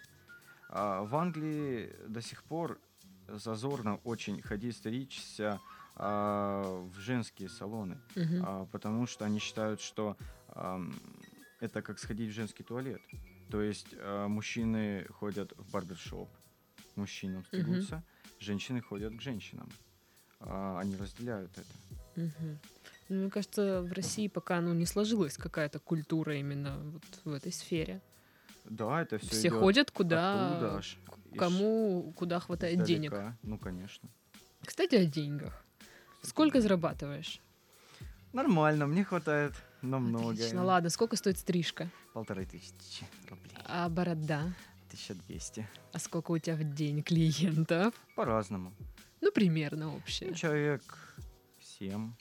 В 0.70 1.16
Англии 1.16 1.94
до 2.08 2.22
сих 2.22 2.44
пор 2.44 2.80
зазорно 3.28 3.98
очень 4.04 4.42
ходить 4.42 4.76
стричься 4.78 5.60
в 5.96 6.94
женские 6.98 7.50
салоны, 7.50 8.00
а, 8.42 8.66
потому 8.72 9.06
что 9.06 9.26
они 9.26 9.40
считают, 9.40 9.82
что 9.82 10.18
это 11.60 11.82
как 11.82 12.00
сходить 12.00 12.32
в 12.32 12.34
женский 12.34 12.64
туалет. 12.64 13.02
То 13.52 13.62
есть 13.62 13.88
а, 14.00 14.28
мужчины 14.28 15.06
ходят 15.10 15.54
в 15.58 15.72
барбершоп, 15.72 16.30
мужчинам 16.96 17.46
стригутся, 17.46 18.04
женщины 18.40 18.82
ходят 18.82 19.16
к 19.16 19.22
женщинам. 19.22 19.70
А, 20.40 20.80
они 20.80 20.96
разделяют 20.96 21.52
это. 21.52 21.68
Мгм. 22.16 22.60
Ну, 23.10 23.22
Мне 23.22 23.30
кажется, 23.30 23.84
в 23.84 23.92
России 23.92 24.28
пока 24.28 24.60
ну, 24.62 24.74
не 24.74 24.86
сложилась 24.86 25.38
какая-то 25.38 25.80
культура 25.80 26.36
именно 26.38 26.80
вот 26.80 27.04
в 27.26 27.34
этой 27.34 27.52
сфере. 27.52 28.02
Да, 28.66 29.02
это 29.02 29.18
все, 29.18 29.30
Все 29.30 29.50
ходят 29.50 29.92
куда, 29.92 30.54
оттуда 30.54 30.78
аж, 30.78 30.98
кому 31.38 32.14
куда 32.16 32.40
хватает 32.40 32.84
денег. 32.84 33.12
издалека. 33.12 33.38
Ну, 33.44 33.58
конечно. 33.58 34.10
Кстати, 34.66 34.96
о 34.96 35.06
деньгах. 35.06 35.66
Сколько 36.22 36.62
зарабатываешь? 36.62 37.40
Нормально, 38.34 38.88
мне 38.88 39.04
хватает 39.04 39.54
на 39.82 40.00
многое. 40.00 40.34
Отлично. 40.34 40.64
Ладно, 40.64 40.90
сколько 40.90 41.16
стоит 41.16 41.38
стрижка? 41.38 41.90
Полторы 42.14 42.46
тысячи 42.46 43.06
рублей. 43.30 43.52
А 43.66 43.90
борода? 43.90 44.54
1200. 44.88 45.68
А 45.94 46.00
сколько 46.00 46.32
у 46.32 46.38
тебя 46.38 46.56
в 46.56 46.64
день 46.74 47.02
клиентов? 47.04 47.94
По-разному. 48.16 48.74
Ну, 49.22 49.32
примерно 49.32 49.96
общее. 49.96 50.30
Ну, 50.30 50.36
человек 50.36 50.82
7, 51.60 52.12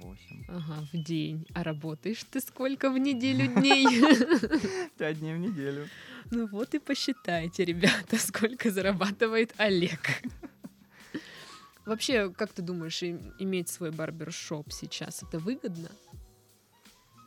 8. 0.00 0.44
Ага, 0.48 0.86
в 0.92 0.96
день. 0.96 1.46
А 1.54 1.62
работаешь 1.62 2.24
ты 2.30 2.40
сколько 2.40 2.90
в 2.90 2.98
неделю 2.98 3.46
дней? 3.60 3.86
5 4.98 5.18
дней 5.20 5.34
в 5.34 5.38
неделю. 5.38 5.88
Ну 6.30 6.46
вот 6.48 6.74
и 6.74 6.78
посчитайте, 6.78 7.64
ребята, 7.64 8.16
сколько 8.18 8.70
зарабатывает 8.70 9.52
Олег. 9.58 10.00
Вообще, 11.86 12.30
как 12.30 12.52
ты 12.52 12.62
думаешь, 12.62 13.02
им- 13.02 13.32
иметь 13.38 13.68
свой 13.68 13.90
барбершоп 13.90 14.72
сейчас 14.72 15.22
это 15.22 15.38
выгодно? 15.38 15.88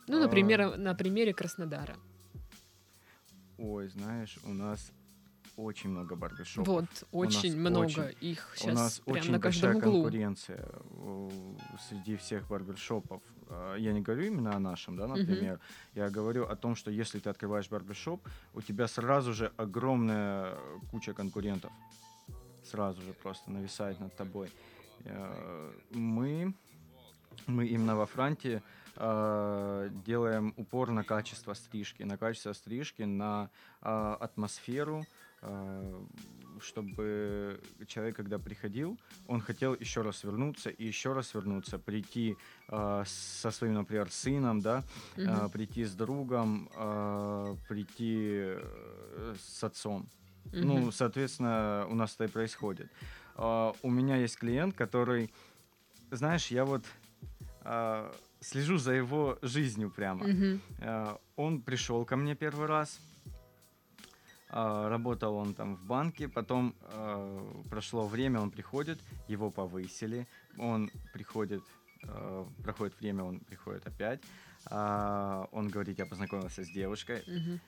Ну, 0.06 0.20
например, 0.20 0.60
А. 0.60 0.76
на 0.76 0.94
примере 0.94 1.32
Краснодара. 1.34 1.96
Ой, 3.58 3.88
знаешь, 3.88 4.38
у 4.44 4.52
нас 4.52 4.90
очень 5.56 5.90
много 5.90 6.16
барбершопов. 6.16 6.66
Вот, 6.68 6.84
У 7.12 7.18
очень 7.20 7.56
много 7.56 7.84
очень- 7.84 8.14
их 8.20 8.50
У 8.54 8.56
сейчас 8.58 8.74
нас 8.74 9.00
прям 9.00 9.16
очень 9.18 9.32
на 9.32 9.38
большая 9.38 9.72
каждом 9.72 9.88
углу. 9.90 10.02
конкуренция 10.02 10.68
э, 10.90 11.30
среди 11.88 12.16
всех 12.16 12.48
барбершопов. 12.48 13.22
А, 13.48 13.76
Я 13.76 13.92
не 13.92 14.00
говорю 14.00 14.24
именно 14.24 14.56
о 14.56 14.58
нашем, 14.58 14.96
да, 14.96 15.06
например. 15.06 15.60
Я 15.94 16.10
говорю 16.10 16.46
о 16.48 16.56
том, 16.56 16.74
что 16.74 16.90
если 16.90 17.18
ты 17.20 17.30
открываешь 17.30 17.68
барбершоп, 17.68 18.26
у 18.54 18.62
тебя 18.62 18.88
сразу 18.88 19.32
же 19.32 19.52
огромная 19.56 20.56
куча 20.90 21.12
конкурентов. 21.12 21.70
Сразу 22.74 23.00
же 23.02 23.12
просто 23.22 23.52
нависает 23.52 24.00
над 24.00 24.12
тобой. 24.16 24.50
Э, 25.04 25.70
Мы, 25.92 26.52
мы 27.46 27.66
именно 27.68 27.94
во 27.94 28.04
Франте 28.06 28.62
э, 28.96 29.90
делаем 30.04 30.52
упор 30.56 30.90
на 30.90 31.04
качество 31.04 31.54
стрижки, 31.54 32.02
на 32.02 32.16
качество 32.16 32.52
стрижки, 32.52 33.02
на 33.04 33.48
э, 33.80 34.16
атмосферу, 34.20 35.06
э, 35.42 36.04
чтобы 36.60 37.60
человек, 37.86 38.16
когда 38.16 38.38
приходил, 38.40 38.98
он 39.28 39.40
хотел 39.40 39.74
еще 39.80 40.02
раз 40.02 40.24
вернуться 40.24 40.70
и 40.70 40.84
еще 40.84 41.12
раз 41.12 41.32
вернуться, 41.34 41.78
прийти 41.78 42.34
э, 42.68 43.04
со 43.06 43.50
своим, 43.52 43.74
например, 43.74 44.10
сыном, 44.10 44.60
да, 44.60 44.82
э, 45.16 45.20
Мгм. 45.22 45.50
прийти 45.50 45.84
с 45.84 45.94
другом, 45.94 46.68
э, 46.74 47.56
прийти 47.68 48.30
э, 48.36 49.34
с 49.38 49.62
отцом. 49.62 50.08
Мгм. 50.52 50.66
Ну, 50.66 50.92
соответственно, 50.92 51.86
у 51.88 51.94
нас 51.94 52.14
это 52.14 52.24
и 52.24 52.28
происходит. 52.28 52.90
А, 53.36 53.74
у 53.82 53.90
меня 53.90 54.16
есть 54.16 54.38
клиент, 54.38 54.74
который, 54.74 55.32
знаешь, 56.10 56.48
я 56.48 56.64
вот 56.64 56.84
а, 57.62 58.14
слежу 58.40 58.78
за 58.78 58.92
его 58.92 59.38
жизнью 59.42 59.90
прямо. 59.90 60.26
А, 60.80 61.18
он 61.36 61.60
пришел 61.62 62.04
ко 62.04 62.16
мне 62.16 62.34
первый 62.34 62.66
раз. 62.66 63.00
Работал 64.50 65.34
он 65.34 65.54
там 65.54 65.74
в 65.74 65.84
банке, 65.84 66.28
потом 66.28 66.76
прошло 67.68 68.06
время, 68.06 68.38
он 68.38 68.52
приходит, 68.52 69.00
его 69.26 69.50
повысили, 69.50 70.28
он 70.58 70.92
приходит, 71.12 71.64
проходит 72.62 73.00
время, 73.00 73.24
он 73.24 73.40
приходит 73.40 73.84
опять. 73.84 74.20
Он 74.70 75.68
говорит, 75.68 75.98
я 75.98 76.06
познакомился 76.06 76.62
с 76.62 76.68
девушкой. 76.68 77.24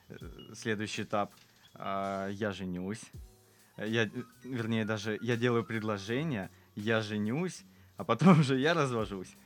Э, 0.08 0.16
следующий 0.54 1.02
этап. 1.02 1.32
А, 1.78 2.28
я 2.28 2.52
женюсь. 2.52 3.02
Я, 3.76 4.08
вернее, 4.42 4.84
даже 4.84 5.18
я 5.20 5.36
делаю 5.36 5.64
предложение, 5.64 6.50
я 6.74 7.00
женюсь, 7.00 7.64
а 7.96 8.04
потом 8.04 8.42
же 8.42 8.58
я 8.58 8.74
развожусь. 8.74 9.36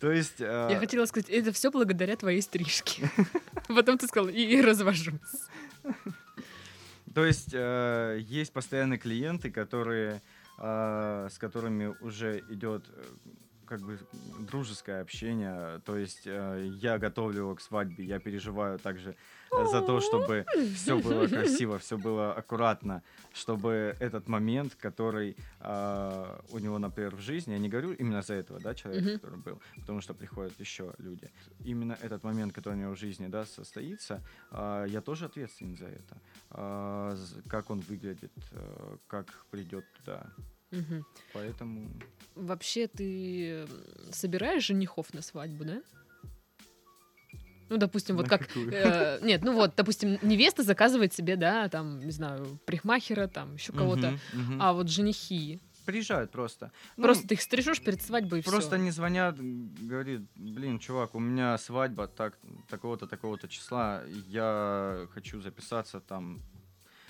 То 0.00 0.10
есть... 0.12 0.40
э, 0.40 0.68
Я 0.70 0.78
хотела 0.78 1.06
сказать, 1.06 1.30
это 1.30 1.52
все 1.52 1.70
благодаря 1.70 2.16
твоей 2.16 2.42
стрижке. 2.42 3.10
Потом 3.68 3.96
ты 3.96 4.06
сказал, 4.06 4.28
и, 4.28 4.40
и 4.40 4.60
развожусь. 4.60 5.14
То 7.14 7.24
есть 7.24 7.50
э, 7.54 8.18
есть 8.20 8.52
постоянные 8.52 8.98
клиенты, 8.98 9.50
которые, 9.50 10.20
э, 10.58 11.28
с 11.30 11.38
которыми 11.38 11.94
уже 12.00 12.40
идет 12.50 12.84
э, 12.88 13.04
как 13.66 13.80
бы 13.80 13.98
дружеское 14.50 15.00
общение. 15.00 15.80
То 15.84 15.96
есть 15.96 16.26
э, 16.26 16.68
я 16.80 16.98
готовлю 16.98 17.38
его 17.40 17.54
к 17.54 17.60
свадьбе, 17.60 18.04
я 18.04 18.18
переживаю 18.18 18.78
также 18.78 19.16
э, 19.52 19.64
за 19.66 19.80
то, 19.82 20.00
чтобы 20.00 20.44
все 20.74 20.98
было 20.98 21.26
красиво, 21.28 21.78
все 21.78 21.96
было 21.96 22.32
аккуратно, 22.34 23.02
чтобы 23.32 23.96
этот 24.00 24.28
момент, 24.28 24.74
который 24.74 25.36
э, 25.60 26.38
у 26.50 26.58
него, 26.58 26.78
например, 26.78 27.16
в 27.16 27.20
жизни, 27.20 27.52
я 27.52 27.58
не 27.58 27.68
говорю 27.68 27.92
именно 27.92 28.22
за 28.22 28.34
этого, 28.34 28.60
да, 28.60 28.74
человека, 28.74 29.04
Мгм. 29.08 29.14
который 29.18 29.38
был, 29.38 29.60
потому 29.80 30.00
что 30.00 30.14
приходят 30.14 30.60
еще 30.60 30.94
люди. 30.98 31.30
Именно 31.64 31.96
этот 32.02 32.24
момент, 32.24 32.52
который 32.52 32.74
у 32.74 32.80
него 32.80 32.92
в 32.94 32.98
жизни, 32.98 33.28
да, 33.28 33.44
состоится, 33.46 34.22
а, 34.50 34.84
я 34.84 35.00
тоже 35.00 35.24
ответственен 35.26 35.76
за 35.76 35.86
это. 35.86 37.16
З- 37.16 37.42
как 37.48 37.70
он 37.70 37.80
выглядит, 37.80 38.32
э, 38.52 38.96
как 39.06 39.26
придет 39.50 39.84
туда. 39.98 40.26
Мгм. 40.70 41.04
Поэтому 41.32 41.88
Вообще 42.34 42.88
ты 42.88 43.66
собираешь 44.10 44.64
женихов 44.64 45.14
на 45.14 45.22
свадьбу, 45.22 45.64
да? 45.64 45.82
Ну, 47.70 47.78
допустим, 47.78 48.16
вот 48.16 48.28
На 48.28 48.38
как... 48.38 48.48
э, 48.56 49.18
нет, 49.22 49.42
ну 49.42 49.54
вот, 49.54 49.74
допустим, 49.76 50.18
невеста 50.20 50.62
заказывает 50.62 51.14
себе, 51.14 51.36
да, 51.36 51.68
там, 51.68 52.00
не 52.00 52.10
знаю, 52.12 52.58
парикмахера, 52.66 53.26
там, 53.26 53.54
еще 53.54 53.72
кого-то. 53.72 54.10
Мгм, 54.32 54.42
мгм. 54.42 54.62
А 54.62 54.72
вот 54.74 54.88
женихи. 54.88 55.60
приезжают 55.86 56.30
просто. 56.30 56.72
Ну, 56.96 57.04
Просто 57.04 57.26
ты 57.26 57.34
их 57.34 57.42
стрижешь 57.42 57.80
перед 57.80 58.02
свадьбой 58.02 58.40
и 58.40 58.42
Просто 58.42 58.76
все. 58.76 58.84
не 58.84 58.90
звонят, 58.90 59.36
говорит, 59.38 60.22
блин, 60.34 60.78
чувак, 60.78 61.14
у 61.14 61.18
меня 61.18 61.56
свадьба 61.58 62.06
так, 62.06 62.38
такого-то, 62.68 63.06
такого-то 63.06 63.48
числа, 63.48 64.02
я 64.28 65.08
хочу 65.14 65.40
записаться 65.40 66.00
там 66.00 66.42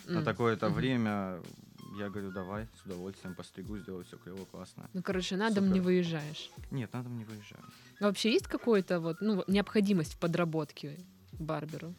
на 0.07 0.23
такое-то 0.23 0.69
мгм. 0.69 0.77
время. 0.77 1.43
Я 1.97 2.11
говорю, 2.11 2.33
давай, 2.33 2.67
с 2.83 2.87
удовольствием 2.87 3.35
постригу, 3.35 3.79
сделаю 3.79 4.05
все 4.05 4.17
клево, 4.17 4.45
классно. 4.47 4.89
Ну, 4.95 5.03
короче, 5.03 5.37
на 5.37 5.51
дом 5.51 5.73
не 5.73 5.81
выезжаешь. 5.81 6.51
Нет, 6.71 6.93
на 6.93 7.03
дом 7.03 7.17
не 7.19 7.25
выезжаю. 7.25 7.63
А 8.01 8.05
вообще 8.05 8.33
есть 8.33 8.49
какой-то 8.49 8.99
вот, 9.01 9.21
ну, 9.21 9.45
необходимость 9.47 10.15
в 10.15 10.19
подработке 10.19 10.99
барберу? 11.39 11.95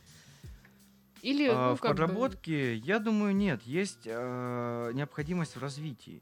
Или, 1.21 1.47
А, 1.47 1.69
ну, 1.69 1.75
в 1.75 1.79
как 1.81 1.91
бы- 1.95 2.01
подработке, 2.01 2.75
я 2.75 2.99
думаю, 2.99 3.35
нет, 3.35 3.61
есть 3.63 4.01
э, 4.05 4.91
необходимость 4.93 5.55
в 5.55 5.59
развитии. 5.61 6.21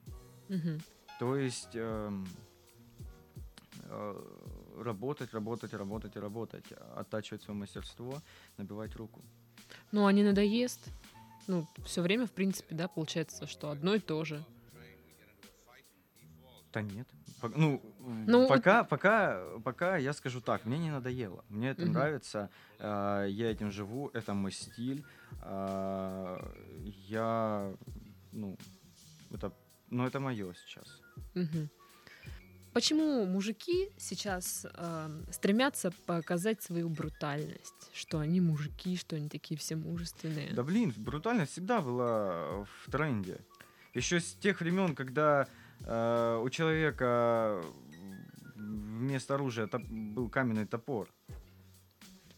Мгм. 0.49 0.79
То 1.19 1.35
есть 1.35 1.69
эм, 1.75 2.27
э, 3.85 4.21
работать, 4.81 5.33
работать, 5.33 5.73
работать 5.73 6.15
работать, 6.15 6.65
оттачивать 6.95 7.41
свое 7.41 7.59
мастерство, 7.59 8.21
набивать 8.57 8.95
руку. 8.95 9.21
Ну, 9.91 10.05
а 10.05 10.11
не 10.13 10.23
надоест? 10.23 10.79
Ну, 11.47 11.65
все 11.85 12.01
время, 12.01 12.25
в 12.25 12.31
принципе, 12.31 12.75
да, 12.75 12.87
получается, 12.87 13.47
что 13.47 13.69
одно 13.69 13.95
и 13.95 13.99
то 13.99 14.23
же. 14.25 14.43
Да 16.73 16.81
нет. 16.81 17.07
Ну, 17.55 17.81
Ну, 18.25 18.47
пока, 18.47 18.83
пока, 18.83 19.43
пока 19.63 19.97
я 19.97 20.13
скажу 20.13 20.39
так, 20.41 20.65
мне 20.65 20.77
не 20.77 20.91
надоело. 20.91 21.43
Мне 21.49 21.69
это 21.71 21.81
Мгм. 21.81 21.91
нравится, 21.91 22.49
э, 22.79 23.27
я 23.29 23.51
этим 23.51 23.69
живу, 23.71 24.09
это 24.13 24.33
мой 24.33 24.51
стиль. 24.51 25.03
э, 25.41 26.37
я, 27.09 27.75
ну, 28.31 28.57
это, 29.31 29.51
ну, 29.89 30.05
это 30.07 30.19
мое 30.21 30.53
сейчас. 30.53 30.87
Мгм. 31.35 31.69
Почему 32.73 33.25
мужики 33.25 33.89
сейчас 33.97 34.65
э, 34.73 35.09
стремятся 35.31 35.91
показать 36.05 36.63
свою 36.63 36.89
брутальность? 36.89 37.89
Что 37.93 38.19
они 38.19 38.41
мужики, 38.41 38.97
что 38.97 39.15
они 39.15 39.29
такие 39.29 39.57
все 39.59 39.75
мужественные. 39.75 40.51
Да 40.53 40.63
блин, 40.63 40.91
брутальность 40.97 41.51
всегда 41.51 41.81
была 41.81 42.65
в 42.65 42.91
тренде. 42.91 43.37
Еще 43.93 44.19
с 44.19 44.33
тех 44.33 44.59
времен, 44.59 44.95
когда 44.95 45.47
э, 45.81 46.41
у 46.43 46.49
человека 46.49 47.63
вместо 48.55 49.35
оружия 49.35 49.67
топ- 49.67 49.87
был 49.87 50.29
каменный 50.29 50.65
топор. 50.65 51.07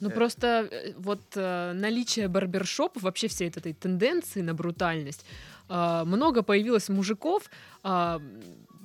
Ну 0.02 0.10
э, 0.10 0.12
просто 0.12 0.68
э, 0.70 0.94
вот 0.98 1.22
э, 1.36 1.74
наличие 1.74 2.28
барбершопов, 2.28 3.04
вообще 3.04 3.28
всей 3.28 3.48
этой 3.48 3.74
тенденции 3.74 4.42
на 4.42 4.54
брутальность, 4.54 5.26
э, 5.70 6.04
много 6.06 6.44
появилось 6.44 6.90
мужиков, 6.90 7.50
а, 7.84 8.22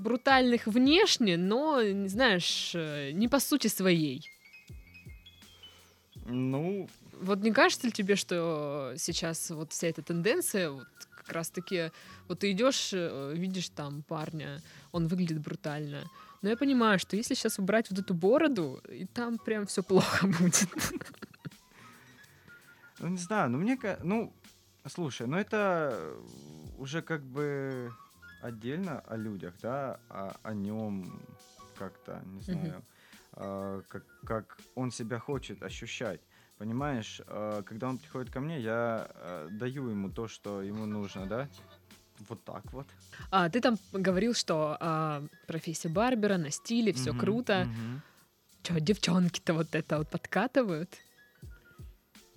брутальных 0.00 0.66
внешне, 0.66 1.36
но, 1.36 1.80
знаешь, 2.06 2.72
э, 2.74 3.10
не 3.12 3.28
по 3.28 3.38
сути 3.38 3.68
своей. 3.68 4.28
Ну, 6.26 6.88
Вот 7.20 7.40
не 7.42 7.52
кажется 7.52 7.86
ли 7.86 7.92
тебе, 7.92 8.16
что 8.16 8.94
сейчас 8.96 9.50
вот 9.50 9.72
вся 9.72 9.88
эта 9.88 10.02
тенденция, 10.02 10.70
вот 10.70 10.86
как 11.10 11.32
раз-таки, 11.32 11.90
вот 12.28 12.40
ты 12.40 12.52
идешь, 12.52 12.90
э, 12.92 13.32
видишь 13.36 13.68
там 13.68 14.02
парня, 14.02 14.62
он 14.92 15.06
выглядит 15.06 15.40
брутально, 15.40 16.04
но 16.42 16.48
я 16.48 16.56
понимаю, 16.56 16.98
что 16.98 17.16
если 17.16 17.34
сейчас 17.34 17.58
убрать 17.58 17.90
вот 17.90 17.98
эту 17.98 18.14
бороду, 18.14 18.80
и 18.88 19.04
там 19.06 19.38
прям 19.38 19.66
все 19.66 19.82
плохо 19.82 20.26
будет. 20.40 20.68
ну 22.98 23.08
не 23.08 23.18
знаю, 23.18 23.50
ну 23.50 23.58
мне, 23.58 23.78
ну, 24.02 24.32
слушай, 24.86 25.26
ну 25.26 25.36
это 25.36 26.16
уже 26.78 27.02
как 27.02 27.22
бы 27.22 27.92
отдельно 28.42 29.00
о 29.00 29.16
людях, 29.16 29.54
да, 29.62 30.00
о, 30.08 30.36
о 30.42 30.54
нем 30.54 31.04
как-то, 31.78 32.22
не 32.26 32.40
знаю, 32.42 32.82
а, 33.32 33.82
как, 33.88 34.04
как 34.24 34.58
он 34.74 34.90
себя 34.90 35.18
хочет 35.18 35.62
ощущать. 35.62 36.20
Понимаешь, 36.58 37.20
а, 37.26 37.62
когда 37.62 37.88
он 37.88 37.98
приходит 37.98 38.30
ко 38.32 38.40
мне, 38.40 38.60
я 38.60 39.06
а, 39.14 39.48
даю 39.50 39.88
ему 39.88 40.10
то, 40.10 40.28
что 40.28 40.62
ему 40.62 40.86
нужно, 40.86 41.26
да? 41.26 41.48
Вот 42.28 42.44
так 42.44 42.72
вот. 42.72 42.86
А 43.30 43.48
ты 43.48 43.60
там 43.60 43.78
говорил, 43.92 44.34
что 44.34 44.76
а, 44.80 45.22
профессия 45.46 45.88
барбера 45.88 46.36
на 46.36 46.50
стиле, 46.50 46.92
все 46.92 47.12
Мгм, 47.12 47.20
круто. 47.20 47.68
мгм. 47.68 48.02
Че, 48.62 48.80
девчонки-то 48.80 49.54
вот 49.54 49.74
это 49.74 49.98
вот 49.98 50.08
подкатывают? 50.10 50.98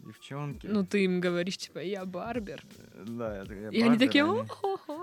Девчонки. 0.06 0.68
Ну, 0.68 0.86
ты 0.86 1.06
им 1.06 1.22
говоришь, 1.22 1.58
типа, 1.58 1.80
я 1.80 2.06
барбер. 2.06 2.62
да, 3.06 3.38
я- 3.44 3.44
я 3.44 3.70
И 3.70 3.82
они 3.82 3.98
такие, 3.98 4.26
о 4.26 4.46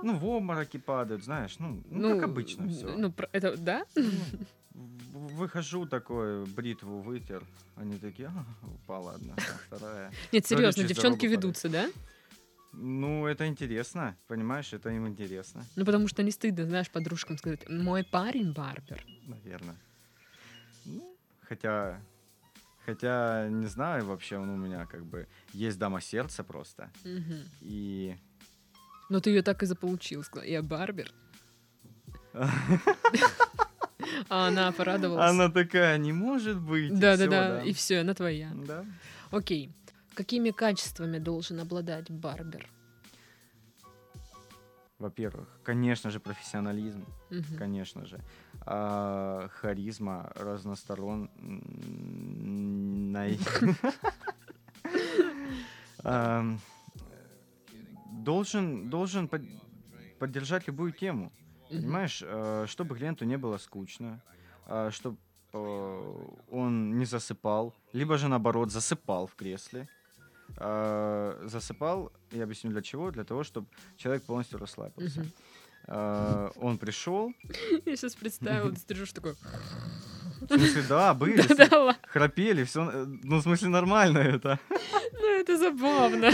Ну, 0.03 0.17
в 0.19 0.25
обмороки 0.27 0.77
падают, 0.79 1.25
знаешь, 1.25 1.59
ну, 1.59 1.83
ну, 1.89 2.15
как 2.15 2.25
обычно 2.25 2.69
все. 2.69 2.95
Ну, 2.97 3.15
это, 3.33 3.57
да? 3.57 3.85
Выхожу 4.75 5.87
такой, 5.87 6.45
бритву 6.47 7.01
вытер. 7.01 7.43
Они 7.77 7.99
такие, 7.99 8.29
а, 8.29 8.45
упала 8.67 9.13
одна, 9.15 9.35
вторая. 9.67 10.13
Нет, 10.33 10.47
серьезно, 10.47 10.83
через 10.83 10.89
девчонки 10.97 11.27
ведутся, 11.27 11.69
да? 11.69 11.91
Ну, 12.73 13.27
это 13.27 13.47
интересно, 13.49 14.17
понимаешь, 14.29 14.73
это 14.73 14.91
им 14.91 15.09
интересно, 15.09 15.65
Ну, 15.75 15.85
потому 15.85 16.07
что 16.07 16.23
не 16.23 16.31
стыдно, 16.31 16.67
знаешь, 16.67 16.89
подружкам 16.91 17.37
сказать, 17.37 17.69
мой 17.69 18.05
парень 18.05 18.53
барбер. 18.53 19.05
наверное. 19.27 19.77
Ну, 20.85 21.17
хотя, 21.43 22.01
хотя, 22.91 23.49
не 23.49 23.67
знаю, 23.67 24.05
вообще 24.05 24.37
он 24.37 24.51
у 24.51 24.57
меня 24.57 24.87
как 24.87 25.05
бы 25.05 25.27
есть 25.53 25.79
дама 25.79 26.01
сердца 26.01 26.43
просто. 26.45 26.91
Мгм. 27.05 27.43
И 27.61 28.17
Но 29.09 29.21
ты 29.21 29.31
ее 29.31 29.43
так 29.43 29.63
и 29.63 29.67
заполучил, 29.67 30.25
сказал, 30.25 30.47
я 30.49 30.63
барбер. 30.63 31.13
А 34.29 34.49
она 34.49 34.73
порадовалась. 34.73 35.31
она 35.31 35.49
такая, 35.51 35.99
не 35.99 36.13
может 36.13 36.59
быть. 36.61 36.91
и 36.91 36.95
всё, 36.95 37.01
Да-да-да, 37.01 37.63
и 37.63 37.73
все, 37.73 38.01
она 38.01 38.15
твоя. 38.15 38.51
Да. 38.67 38.85
Окей. 39.31 39.71
Какими 40.15 40.51
качествами 40.51 41.19
должен 41.19 41.61
обладать 41.61 42.11
барбер? 42.11 42.69
Во-первых, 45.01 45.49
конечно 45.65 46.11
же, 46.11 46.21
профессионализм. 46.21 47.05
Мгм. 47.31 47.57
конечно 47.59 48.05
же. 48.07 48.21
А, 48.67 49.49
харизма 49.49 50.31
разносторонная. 50.37 51.31
Ам, 56.05 56.61
Должен, 58.13 58.91
должен 58.91 59.29
под- 59.29 59.43
поддержать 60.19 60.67
любую 60.69 60.93
тему. 60.93 61.33
Понимаешь, 61.71 62.23
э, 62.27 62.67
чтобы 62.69 62.97
клиенту 62.97 63.25
не 63.25 63.39
было 63.39 63.57
скучно, 63.59 64.21
чтобы 64.91 65.17
он 65.53 66.99
не 66.99 67.05
засыпал, 67.07 67.75
либо 67.93 68.19
же 68.19 68.29
наоборот 68.29 68.71
засыпал 68.71 69.27
в 69.27 69.35
кресле. 69.35 69.89
А, 70.57 71.41
Засыпал, 71.47 72.13
я 72.33 72.45
объясню 72.45 72.71
для 72.71 72.83
чего, 72.83 73.11
для 73.11 73.25
того, 73.25 73.45
чтобы 73.45 73.67
человек 73.97 74.23
полностью 74.25 74.59
расслабился. 74.59 75.21
Мгм. 75.21 75.33
А, 75.89 76.51
Он 76.57 76.79
пришел, 76.79 77.33
Я 77.87 77.97
сейчас 77.97 78.15
представила, 78.15 78.71
ты 78.71 78.79
стрижешь 78.79 79.13
такой. 79.13 79.35
В 80.43 80.47
смысле, 80.47 80.83
да, 80.89 81.15
были, 81.21 81.43
Да 81.55 81.79
ладно, 81.79 82.01
храпели, 82.09 82.65
все, 82.65 82.85
ну, 83.23 83.39
в 83.39 83.43
смысле, 83.43 83.69
нормально 83.69 84.19
это. 84.19 84.59
ну 85.13 85.27
это 85.41 85.59
забавно. 85.59 86.31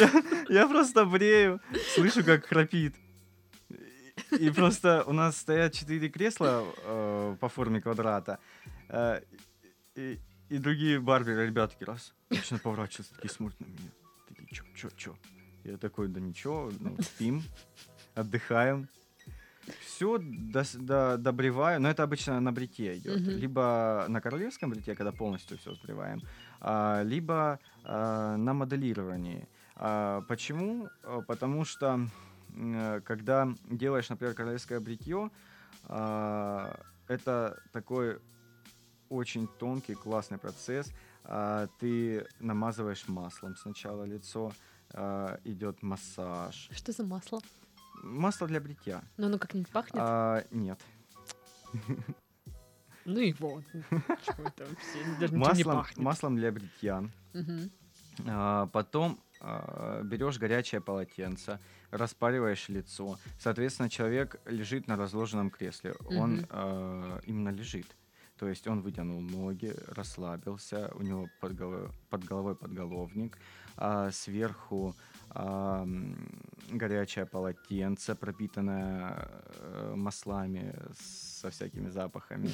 Я 0.49 0.69
просто 0.69 1.05
брею, 1.05 1.61
слышу, 1.95 2.25
как 2.25 2.47
храпит. 2.47 2.95
И 4.39 4.51
просто 4.51 5.05
у 5.07 5.13
нас 5.13 5.37
стоят 5.37 5.73
четыре 5.75 6.09
кресла 6.09 6.65
э, 6.85 7.37
по 7.41 7.49
форме 7.49 7.81
квадрата. 7.81 8.39
Э, 8.89 9.21
И, 9.95 10.19
и 10.49 10.59
другие 10.59 11.01
барберы, 11.01 11.47
ребята, 11.47 11.73
такие 11.73 11.87
раз, 11.87 12.13
начинают 12.31 12.63
поворачиваться, 12.63 13.15
такие 13.15 13.31
смотрят 13.31 13.61
на 13.61 13.65
меня. 13.67 13.91
Чё, 14.51 14.65
чё, 14.75 14.89
чё? 14.97 15.17
Я 15.65 15.77
такой, 15.77 16.09
да 16.09 16.21
ничего, 16.21 16.71
ну, 16.81 16.97
спим, 17.03 17.43
отдыхаем. 18.15 18.89
Все 19.81 20.19
до, 20.19 20.63
до, 20.75 21.17
добреваю, 21.19 21.81
но 21.81 21.91
это 21.91 22.05
обычно 22.05 22.39
на 22.41 22.53
бритье 22.53 22.99
идет. 22.99 23.21
Мгм. 23.21 23.31
Либо 23.37 24.05
на 24.09 24.21
королевском 24.21 24.71
бритье, 24.71 24.95
когда 24.95 25.11
полностью 25.11 25.59
все 25.59 25.75
сбриваем, 25.75 26.21
а, 26.61 27.03
либо 27.03 27.59
а, 27.83 28.37
на 28.37 28.55
моделировании. 28.55 29.49
А, 29.75 30.23
почему? 30.29 30.89
А, 31.03 31.21
Потому 31.23 31.65
что 31.65 32.09
когда 33.05 33.49
делаешь, 33.69 34.09
например, 34.09 34.35
королевское 34.35 34.79
бритье, 34.81 35.31
а, 35.85 36.81
это 37.09 37.61
такой 37.73 38.19
очень 39.09 39.49
тонкий, 39.59 39.95
классный 39.95 40.39
процесс. 40.39 40.93
А, 41.29 41.69
Ты 41.81 42.27
намазываешь 42.39 43.09
маслом 43.09 43.57
сначала 43.57 44.05
лицо, 44.05 44.53
а, 44.93 45.41
идет 45.45 45.83
массаж. 45.83 46.69
Что 46.71 46.93
за 46.93 47.05
масло? 47.05 47.41
Масло 48.03 48.47
для 48.47 48.61
бритья. 48.61 49.03
Ну, 49.17 49.27
оно 49.27 49.39
как-нибудь 49.39 49.71
пахнет? 49.71 50.03
А, 50.03 50.45
нет. 50.51 50.81
Ну 53.09 53.21
и 53.21 53.33
вот. 53.35 53.63
Маслом, 55.31 55.87
маслом 55.95 56.35
для 56.35 56.51
бритья. 56.51 57.09
А, 58.27 58.67
потом 58.67 59.21
а, 59.41 60.03
берешь 60.03 60.39
горячее 60.39 60.81
полотенце, 60.81 61.61
распариваешь 61.93 62.69
лицо. 62.69 63.17
Соответственно, 63.39 63.89
человек 63.89 64.41
лежит 64.45 64.89
на 64.89 64.97
разложенном 64.97 65.51
кресле. 65.51 65.95
Он 66.07 66.47
а, 66.51 67.21
именно 67.25 67.51
лежит. 67.51 67.87
То 68.39 68.49
есть 68.49 68.67
он 68.67 68.83
вытянул 68.83 69.21
ноги, 69.21 69.75
расслабился, 69.89 70.91
у 70.95 71.03
него 71.03 71.29
под 71.41 71.55
головой, 71.55 71.89
под 72.11 72.25
головой 72.25 72.55
подголовник, 72.55 73.39
а 73.77 74.11
сверху 74.11 74.95
а, 75.31 75.87
горячее 76.71 77.27
полотенце, 77.27 78.15
пропитанное 78.15 79.29
э, 79.59 79.95
маслами 79.95 80.75
со 80.99 81.51
всякими 81.51 81.91
запахами. 81.91 82.51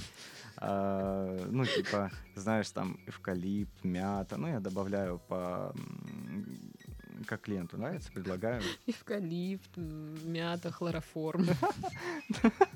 А, 0.57 1.47
ну, 1.51 1.65
типа, 1.65 2.11
знаешь, 2.35 2.71
там 2.71 2.99
эвкалипт, 3.07 3.85
мята. 3.85 4.37
Ну, 4.37 4.49
я 4.49 4.61
добавляю 4.61 5.21
по... 5.29 5.75
Как 7.27 7.43
клиенту 7.43 7.77
нравится, 7.77 8.11
предлагаю. 8.11 8.63
Эвкалипт, 8.87 9.77
мята, 9.77 10.73
хлороформ. 10.73 11.47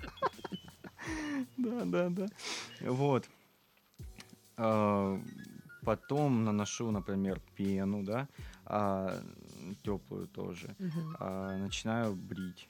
Да, 1.56 1.84
да, 1.84 2.08
да. 2.10 2.26
Вот. 2.80 3.28
А, 4.56 5.20
Потом 5.84 6.44
наношу, 6.44 6.90
например, 6.90 7.40
пену, 7.54 8.02
да, 8.02 8.28
теплую 9.84 10.26
тоже. 10.26 10.74
А, 11.20 11.56
Начинаю 11.58 12.14
брить. 12.14 12.68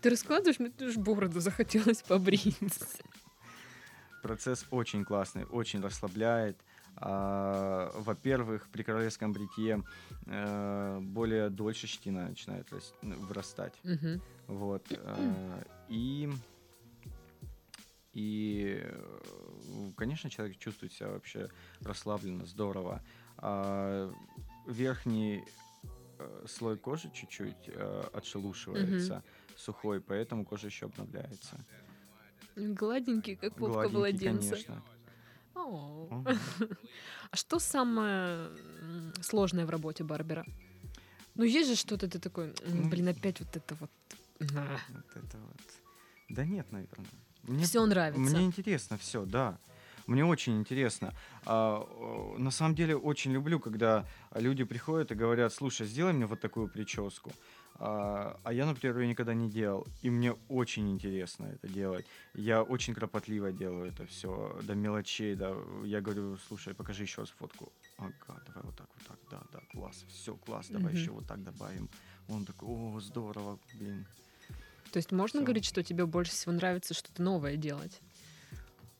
Ты 0.00 0.10
раскладываешь, 0.10 0.58
мне 0.58 0.70
тоже 0.70 0.98
бороду 0.98 1.38
захотелось 1.40 2.02
побрить. 2.02 2.58
Процесс 4.22 4.66
очень 4.72 5.04
классный, 5.04 5.44
очень 5.44 5.80
расслабляет. 5.80 6.58
А, 6.96 7.92
Во-первых, 7.94 8.66
при 8.72 8.82
королевском 8.82 9.32
бритье 9.32 9.84
э, 10.26 10.98
более 11.00 11.48
дольше 11.50 11.86
щетина 11.86 12.26
начинает 12.28 12.72
рас- 12.72 12.92
вырастать. 13.02 13.74
Мгм. 13.84 14.20
Вот. 14.48 14.82
э, 14.90 15.62
И, 15.88 16.28
и, 18.18 18.80
э, 18.82 19.90
конечно, 19.96 20.28
человек 20.28 20.58
чувствует 20.58 20.92
себя 20.92 21.08
вообще 21.10 21.48
расслабленно, 21.80 22.46
здорово. 22.46 23.00
А 23.36 24.12
Верхний 24.66 25.44
э, 26.18 26.46
слой 26.48 26.76
кожи 26.76 27.10
чуть-чуть 27.12 27.68
э, 27.68 28.02
отшелушивается, 28.12 29.22
сухой, 29.56 30.00
поэтому 30.00 30.44
кожа 30.44 30.66
еще 30.66 30.86
обновляется. 30.86 31.64
Гладенький, 32.56 33.36
как 33.36 33.54
попка 33.54 33.88
младенца. 33.88 34.50
конечно. 34.50 34.82
О. 35.54 36.24
А 37.30 37.36
что 37.36 37.58
самое 37.60 38.48
сложное 39.22 39.64
в 39.64 39.70
работе 39.70 40.02
Барбера? 40.02 40.44
Ну, 41.36 41.44
есть 41.44 41.68
же 41.68 41.76
что-то 41.76 42.08
ты 42.08 42.18
такой, 42.18 42.46
«М, 42.46 42.82
Ну, 42.82 42.88
блин, 42.90 43.08
опять 43.08 43.40
вот 43.40 43.56
это 43.56 43.74
вот. 43.76 43.90
Вот 44.40 45.16
это 45.16 45.38
вот. 45.38 45.60
Да 46.28 46.44
нет, 46.44 46.72
наверное. 46.72 47.06
Мне, 47.42 47.64
Все 47.64 47.84
нравится. 47.86 48.20
мне 48.20 48.44
интересно 48.44 48.96
все, 48.98 49.24
да. 49.24 49.58
Мне 50.06 50.24
очень 50.24 50.58
интересно. 50.58 51.14
А, 51.44 51.80
о, 51.80 52.36
на 52.38 52.50
самом 52.50 52.74
деле 52.74 52.96
очень 52.96 53.32
люблю, 53.32 53.60
когда 53.60 54.06
люди 54.34 54.64
приходят 54.64 55.12
и 55.12 55.14
говорят, 55.14 55.52
слушай, 55.52 55.86
сделай 55.86 56.14
мне 56.14 56.24
вот 56.26 56.40
такую 56.40 56.68
прическу. 56.68 57.30
А, 57.80 58.40
а 58.42 58.52
я, 58.52 58.64
например, 58.66 58.98
ее 58.98 59.08
никогда 59.08 59.34
не 59.34 59.50
делал. 59.50 59.86
И 60.02 60.10
мне 60.10 60.32
очень 60.48 60.90
интересно 60.90 61.46
это 61.46 61.68
делать. 61.68 62.06
Я 62.34 62.62
очень 62.62 62.94
кропотливо 62.94 63.52
делаю 63.52 63.88
это 63.88 64.06
все 64.06 64.58
до 64.62 64.74
мелочей. 64.74 65.34
Да. 65.36 65.54
Я 65.84 66.00
говорю, 66.00 66.38
слушай, 66.48 66.74
покажи 66.74 67.02
еще 67.02 67.20
раз 67.20 67.30
фотку. 67.30 67.70
Ага, 67.98 68.40
давай 68.46 68.62
вот 68.62 68.76
так, 68.76 68.88
вот 68.94 69.06
так, 69.06 69.18
да, 69.30 69.42
да, 69.52 69.60
класс, 69.72 70.04
все, 70.08 70.36
класс, 70.36 70.68
давай 70.68 70.92
Мгм. 70.92 71.02
еще 71.02 71.10
вот 71.10 71.26
так 71.26 71.42
добавим. 71.42 71.88
Он 72.28 72.44
такой, 72.44 72.68
о, 72.68 73.00
здорово, 73.00 73.58
блин. 73.74 74.06
То 74.92 74.96
есть 74.98 75.12
можно 75.12 75.40
Всё. 75.40 75.44
говорить, 75.44 75.64
что 75.64 75.82
тебе 75.82 76.06
больше 76.06 76.32
всего 76.32 76.52
нравится 76.52 76.94
что-то 76.94 77.22
новое 77.22 77.56
делать? 77.56 78.00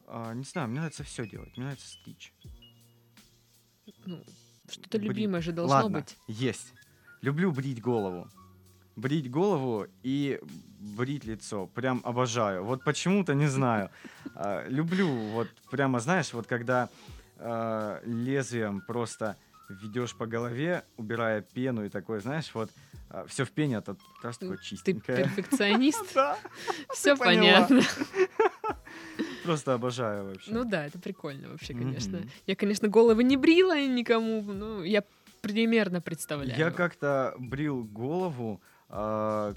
А, 0.06 0.32
не 0.34 0.44
знаю, 0.44 0.68
мне 0.68 0.78
нравится 0.80 1.04
все 1.04 1.26
делать. 1.26 1.50
Мне 1.56 1.64
нравится 1.66 1.88
стричь. 1.88 2.32
Ну, 4.04 4.22
что-то 4.70 4.98
Бри- 4.98 5.08
любимое 5.08 5.40
же 5.40 5.52
должно 5.52 5.76
Ладно, 5.76 5.98
быть. 6.00 6.16
есть. 6.28 6.72
Люблю 7.22 7.50
брить 7.52 7.80
голову. 7.80 8.28
Брить 8.96 9.30
голову 9.30 9.86
и 10.02 10.40
брить 10.96 11.24
лицо. 11.24 11.66
Прям 11.68 12.00
обожаю. 12.04 12.64
Вот 12.64 12.84
почему-то 12.84 13.34
не 13.34 13.46
знаю. 13.46 13.90
А, 14.34 14.66
Люблю, 14.68 15.08
вот 15.30 15.48
прямо, 15.70 16.00
знаешь, 16.00 16.32
вот 16.32 16.46
когда 16.46 16.88
а, 17.38 18.00
лезвием 18.04 18.80
просто 18.80 19.36
ведешь 19.68 20.14
по 20.14 20.26
голове, 20.26 20.84
убирая 20.96 21.42
пену 21.42 21.84
и 21.84 21.88
такой, 21.88 22.20
знаешь, 22.20 22.50
вот 22.54 22.70
все 23.26 23.44
в 23.44 23.50
пене, 23.50 23.78
а 23.78 23.80
тут 23.82 23.98
раз 24.22 24.38
такое 24.38 24.56
Ты 24.56 24.64
чистенькое. 24.64 25.24
перфекционист? 25.24 26.04
Да, 26.14 26.38
Все 26.92 27.16
понятно. 27.16 27.82
просто 29.44 29.74
обожаю 29.74 30.26
вообще. 30.26 30.50
Ну 30.52 30.64
да, 30.64 30.86
это 30.86 30.98
прикольно 30.98 31.48
вообще, 31.48 31.72
конечно. 31.74 32.22
Я, 32.46 32.56
конечно, 32.56 32.88
головы 32.88 33.24
не 33.24 33.36
брила 33.36 33.78
никому, 33.80 34.42
но 34.42 34.84
я 34.84 35.04
примерно 35.40 36.00
представляю. 36.00 36.58
Я 36.58 36.70
как-то 36.70 37.34
брил 37.38 37.84
голову 37.84 38.60
а, 38.88 39.54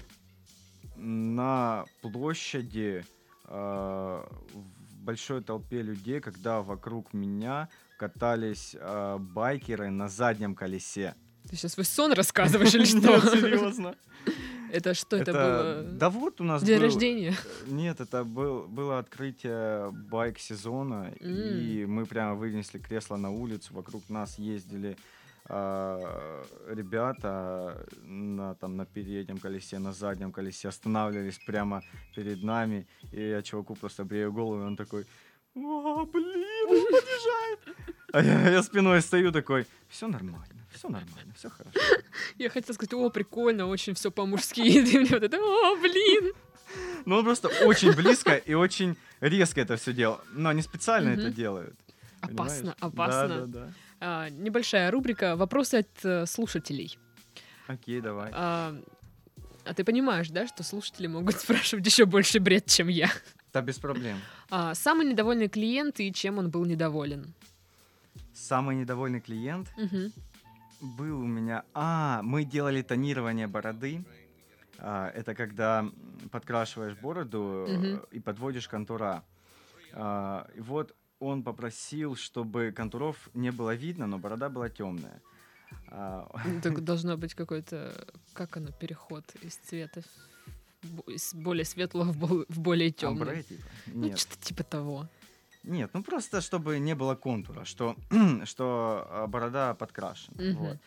на 0.96 1.84
площади 2.00 3.04
а, 3.44 4.26
в 4.52 4.96
большой 4.98 5.42
толпе 5.42 5.82
людей, 5.82 6.20
когда 6.20 6.62
вокруг 6.62 7.12
меня 7.12 7.68
катались 8.06 8.74
а, 8.80 9.18
байкеры 9.18 9.88
на 9.90 10.08
заднем 10.08 10.56
колесе. 10.56 11.14
Ты 11.48 11.54
сейчас 11.56 11.74
свой 11.74 11.84
сон 11.84 12.12
рассказываешь 12.12 12.74
или 12.74 12.84
что? 12.94 13.20
Серьезно. 13.30 13.94
Это 14.72 14.94
что 14.94 15.16
это 15.18 15.32
было? 15.32 15.82
Да 15.82 16.08
вот 16.10 16.40
у 16.40 16.44
нас 16.44 16.62
День 16.64 16.78
был- 16.78 16.84
рождения? 16.86 17.34
Нет, 17.66 18.00
это 18.00 18.24
был, 18.24 18.66
было 18.66 18.98
открытие 18.98 19.90
байк-сезона, 19.92 21.12
и 21.20 21.84
мы 21.86 22.06
прямо 22.06 22.34
вынесли 22.34 22.78
кресло 22.78 23.16
на 23.18 23.30
улицу, 23.30 23.74
вокруг 23.74 24.08
нас 24.08 24.38
ездили 24.38 24.96
а, 25.44 26.42
ребята 26.70 27.86
на, 28.02 28.54
там, 28.54 28.76
на 28.76 28.86
переднем 28.86 29.38
колесе, 29.38 29.78
на 29.78 29.92
заднем 29.92 30.32
колесе, 30.32 30.68
останавливались 30.68 31.38
прямо 31.46 31.82
перед 32.16 32.42
нами, 32.42 32.86
и 33.12 33.20
я 33.28 33.42
чуваку 33.42 33.74
просто 33.74 34.04
брею 34.04 34.32
голову, 34.32 34.62
и 34.62 34.66
он 34.66 34.76
такой, 34.76 35.04
«О, 35.54 36.04
блин, 36.06 36.68
он 36.68 36.86
подъезжает!» 36.86 37.60
А 38.12 38.22
я, 38.22 38.50
я 38.50 38.62
спиной 38.62 39.00
стою 39.00 39.32
такой, 39.32 39.66
все 39.88 40.06
нормально, 40.06 40.66
все 40.70 40.88
нормально, 40.88 41.32
все 41.36 41.48
хорошо. 41.48 41.78
Я 42.38 42.50
хотела 42.50 42.74
сказать, 42.74 42.92
о, 42.94 43.08
прикольно, 43.10 43.66
очень 43.66 43.94
все 43.94 44.10
по-мужски. 44.10 44.60
И 44.66 44.84
ты 44.84 45.00
мне 45.00 45.10
вот 45.10 45.22
это, 45.22 45.38
о, 45.38 45.76
блин. 45.76 46.32
Ну, 47.04 47.16
он 47.16 47.24
просто 47.24 47.48
очень 47.66 47.92
близко 47.92 48.34
и 48.36 48.54
очень 48.54 48.96
резко 49.20 49.60
это 49.60 49.76
все 49.76 49.92
делал. 49.92 50.20
Но 50.32 50.48
они 50.48 50.62
специально 50.62 51.10
это 51.10 51.30
делают. 51.30 51.74
Опасно, 52.20 52.74
опасно. 52.80 53.28
Да, 53.28 53.46
да, 53.46 53.46
да. 53.46 53.72
А, 54.00 54.30
небольшая 54.30 54.90
рубрика 54.90 55.36
«Вопросы 55.36 55.76
от 55.76 56.04
э, 56.04 56.26
слушателей». 56.26 56.98
Окей, 57.66 58.00
давай. 58.00 58.30
А, 58.32 58.74
а 59.64 59.74
ты 59.74 59.84
понимаешь, 59.84 60.28
да, 60.28 60.46
что 60.46 60.62
слушатели 60.62 61.08
могут 61.08 61.36
спрашивать 61.40 61.84
еще 61.84 62.04
больше 62.06 62.38
бред, 62.40 62.66
чем 62.66 62.88
я? 62.88 63.10
Да, 63.52 63.60
без 63.60 63.78
проблем. 63.78 64.16
А, 64.50 64.74
самый 64.74 65.06
недовольный 65.06 65.48
клиент 65.48 66.00
и 66.00 66.10
чем 66.12 66.38
он 66.38 66.50
был 66.50 66.64
недоволен? 66.64 67.34
Самый 68.32 68.76
недовольный 68.76 69.20
клиент 69.20 69.68
Мгм. 69.76 70.12
был 70.80 71.20
у 71.20 71.26
меня... 71.26 71.64
А, 71.74 72.22
мы 72.22 72.44
делали 72.44 72.82
тонирование 72.82 73.46
бороды. 73.46 74.04
А, 74.78 75.10
это 75.10 75.34
когда 75.34 75.84
подкрашиваешь 76.30 76.96
бороду 76.96 77.66
Мгм. 77.68 78.00
и 78.10 78.20
подводишь 78.20 78.68
контура. 78.68 79.22
А, 79.92 80.48
и 80.54 80.60
вот 80.60 80.94
он 81.18 81.42
попросил, 81.42 82.16
чтобы 82.16 82.72
контуров 82.72 83.28
не 83.34 83.50
было 83.52 83.74
видно, 83.74 84.06
но 84.06 84.18
борода 84.18 84.48
была 84.48 84.70
темная. 84.70 85.20
А, 85.88 86.26
Так 86.62 86.80
должно 86.84 87.18
быть 87.18 87.34
какой-то, 87.34 87.92
как 88.32 88.56
оно, 88.56 88.72
переход 88.72 89.24
из 89.42 89.56
цвета 89.56 90.02
из 91.06 91.34
более 91.34 91.64
светлого 91.64 92.12
в 92.12 92.16
бол- 92.16 92.44
в 92.48 92.58
более 92.58 92.90
темный. 92.90 93.22
амбре, 93.22 93.42
типа? 93.42 93.62
Ну, 93.86 94.16
что-то 94.16 94.44
типа 94.44 94.62
того. 94.64 95.08
Нет, 95.64 95.90
ну 95.94 96.02
просто 96.02 96.40
чтобы 96.40 96.78
не 96.80 96.94
было 96.94 97.14
контура, 97.14 97.64
что, 97.64 97.96
что 98.44 99.06
а, 99.10 99.26
борода 99.26 99.74
подкрашена. 99.74 100.42
Мгм. 100.42 100.56
Вот. 100.56 100.78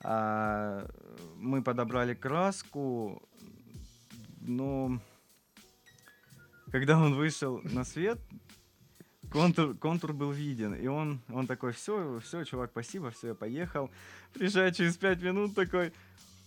А, 0.00 0.88
мы 1.36 1.62
подобрали 1.62 2.14
краску, 2.14 3.22
но 4.40 5.00
когда 6.72 6.98
он 6.98 7.14
вышел 7.14 7.60
на 7.62 7.84
свет, 7.84 8.18
контур, 9.30 9.76
контур 9.76 10.12
был 10.12 10.32
виден. 10.32 10.74
И 10.74 10.86
он, 10.88 11.20
он 11.28 11.46
такой, 11.46 11.72
все, 11.72 12.20
все, 12.24 12.44
чувак, 12.44 12.70
спасибо, 12.72 13.10
все, 13.10 13.28
я 13.28 13.34
поехал. 13.34 13.90
Приезжает 14.34 14.76
через 14.76 14.96
пять 14.96 15.22
минут 15.22 15.54
такой, 15.54 15.92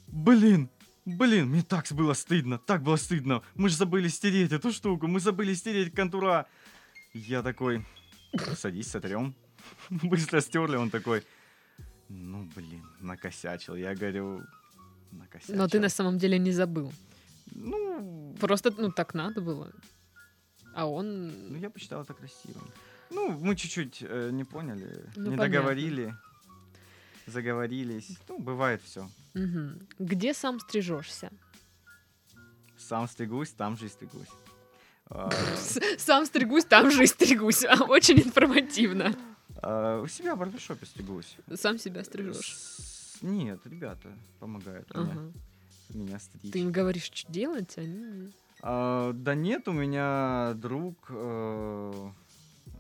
блин, 0.07 0.69
блин, 1.17 1.47
мне 1.49 1.61
так 1.63 1.85
было 1.91 2.13
стыдно, 2.13 2.57
так 2.57 2.83
было 2.83 2.97
стыдно. 2.97 3.41
Мы 3.55 3.69
же 3.69 3.75
забыли 3.75 4.07
стереть 4.09 4.51
эту 4.51 4.71
штуку, 4.71 5.07
мы 5.07 5.19
забыли 5.19 5.53
стереть 5.53 5.93
контура. 5.93 6.45
Я 7.13 7.41
такой, 7.41 7.85
садись, 8.55 8.91
сотрем. 8.91 9.35
Быстро 9.89 10.41
стерли, 10.41 10.77
он 10.77 10.89
такой, 10.89 11.23
ну, 12.09 12.49
блин, 12.55 12.83
накосячил. 13.01 13.75
Я 13.75 13.95
говорю, 13.95 14.41
накосячил. 15.11 15.55
Но 15.55 15.67
ты 15.67 15.79
на 15.79 15.89
самом 15.89 16.17
деле 16.17 16.39
не 16.39 16.51
забыл. 16.51 16.91
Ну, 17.51 18.35
Просто, 18.39 18.73
ну, 18.77 18.91
так 18.91 19.13
надо 19.13 19.41
было. 19.41 19.71
А 20.73 20.85
он... 20.85 21.51
ну, 21.51 21.57
я 21.57 21.69
посчитал 21.69 22.03
это 22.03 22.13
красивым. 22.13 22.67
Ну, 23.09 23.31
мы 23.31 23.55
чуть-чуть 23.55 23.97
э, 24.01 24.29
не 24.31 24.43
поняли, 24.43 25.03
Ну, 25.15 25.31
не 25.31 25.37
понятно. 25.37 25.37
договорили, 25.37 26.15
заговорились. 27.29 28.17
Ну, 28.27 28.39
бывает 28.39 28.81
все. 28.83 29.09
Мгм. 29.33 29.87
Где 29.99 30.33
сам 30.33 30.59
стрижешься? 30.59 31.31
Сам 32.77 33.07
стригусь, 33.07 33.51
там 33.51 33.77
же 33.77 33.85
и 33.85 33.89
стригусь. 33.89 34.27
А, 35.11 35.29
Сам 35.97 36.25
стригусь, 36.25 36.65
там 36.65 36.91
же 36.91 37.03
и 37.03 37.07
стригусь. 37.07 37.63
Очень 37.87 38.19
информативно. 38.19 39.13
а, 39.61 40.01
У 40.01 40.07
себя 40.07 40.35
в 40.35 40.39
барбершопе 40.39 40.85
стригусь. 40.85 41.35
Сам 41.55 41.77
себя 41.79 42.03
стрижешь. 42.03 42.55
Нет, 43.21 43.59
ребята 43.65 44.07
помогают 44.39 44.93
мне, 44.95 45.33
меня 45.89 46.19
стричь. 46.19 46.51
Ты 46.53 46.59
им 46.59 46.71
говоришь, 46.71 47.09
что 47.11 47.31
делать, 47.31 47.73
а 47.77 47.81
они... 47.81 48.31
А, 48.61 49.11
да 49.13 49.35
нет, 49.35 49.67
у 49.67 49.71
меня 49.73 50.53
друг, 50.55 51.07
э, 51.09 52.11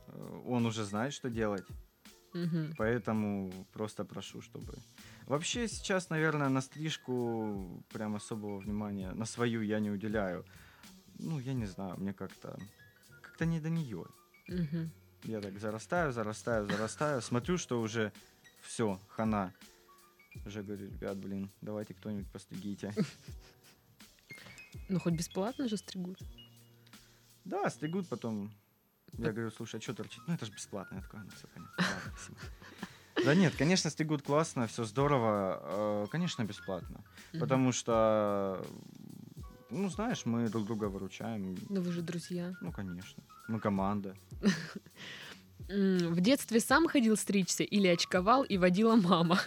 э, 0.07 0.41
он 0.45 0.65
уже 0.65 0.83
знает, 0.85 1.13
что 1.13 1.29
делать, 1.29 1.65
Мгм. 2.33 2.73
поэтому 2.77 3.51
просто 3.73 4.05
прошу, 4.05 4.41
чтобы... 4.41 4.73
Вообще 5.25 5.67
сейчас, 5.67 6.09
наверное, 6.09 6.49
на 6.49 6.61
стрижку 6.61 7.83
прям 7.91 8.15
особого 8.15 8.59
внимания, 8.59 9.11
на 9.11 9.25
свою 9.25 9.61
я 9.61 9.79
не 9.79 9.91
уделяю. 9.91 10.45
Ну, 11.19 11.39
я 11.39 11.53
не 11.53 11.65
знаю, 11.65 11.97
мне 11.97 12.13
как-то 12.13 12.57
как-то 13.21 13.45
не 13.45 13.59
до 13.59 13.69
нее. 13.69 14.05
Мгм. 14.47 14.91
Я 15.23 15.41
так 15.41 15.59
зарастаю, 15.59 16.11
зарастаю, 16.11 16.67
зарастаю, 16.67 17.21
смотрю, 17.21 17.57
что 17.57 17.81
уже 17.81 18.11
все, 18.61 18.99
хана. 19.07 19.53
Уже 20.45 20.63
говорю, 20.63 20.87
ребят, 20.87 21.17
блин, 21.17 21.49
давайте 21.61 21.93
кто-нибудь 21.93 22.31
постригите. 22.31 22.93
Ну, 24.89 24.99
хоть 24.99 25.13
бесплатно 25.13 25.67
же 25.67 25.77
стригут. 25.77 26.19
Да, 27.45 27.69
стригут 27.69 28.07
потом. 28.07 28.51
Я 29.17 29.31
говорю, 29.31 29.51
слушай, 29.51 29.79
а 29.79 29.81
что 29.81 29.93
торчит? 29.93 30.21
Ну, 30.27 30.33
это 30.33 30.45
же 30.45 30.51
бесплатно. 30.51 30.95
Я 30.95 31.01
такой, 31.01 31.19
ну, 31.21 31.29
все 31.35 31.47
понятно. 31.53 31.75
Ладно, 31.77 32.11
спасибо. 32.15 32.37
Да 33.25 33.35
нет, 33.35 33.53
конечно, 33.57 33.89
стригут 33.89 34.21
классно, 34.21 34.67
все 34.67 34.85
здорово. 34.85 35.59
э, 36.03 36.07
Конечно, 36.11 36.43
бесплатно. 36.45 37.03
Потому 37.39 37.71
что, 37.73 38.65
ну, 39.69 39.89
знаешь, 39.89 40.25
мы 40.25 40.47
друг 40.47 40.65
друга 40.65 40.85
выручаем. 40.85 41.57
Ну, 41.69 41.81
вы 41.81 41.91
же 41.91 42.01
друзья. 42.01 42.53
Ну, 42.61 42.71
конечно. 42.71 43.21
Мы 43.49 43.59
команда. 43.59 44.15
В 45.67 46.21
детстве 46.21 46.59
сам 46.59 46.87
ходил 46.87 47.17
стричься 47.17 47.63
или 47.63 47.87
очковал 47.87 48.43
и 48.43 48.57
водила 48.57 48.95
мама? 48.95 49.39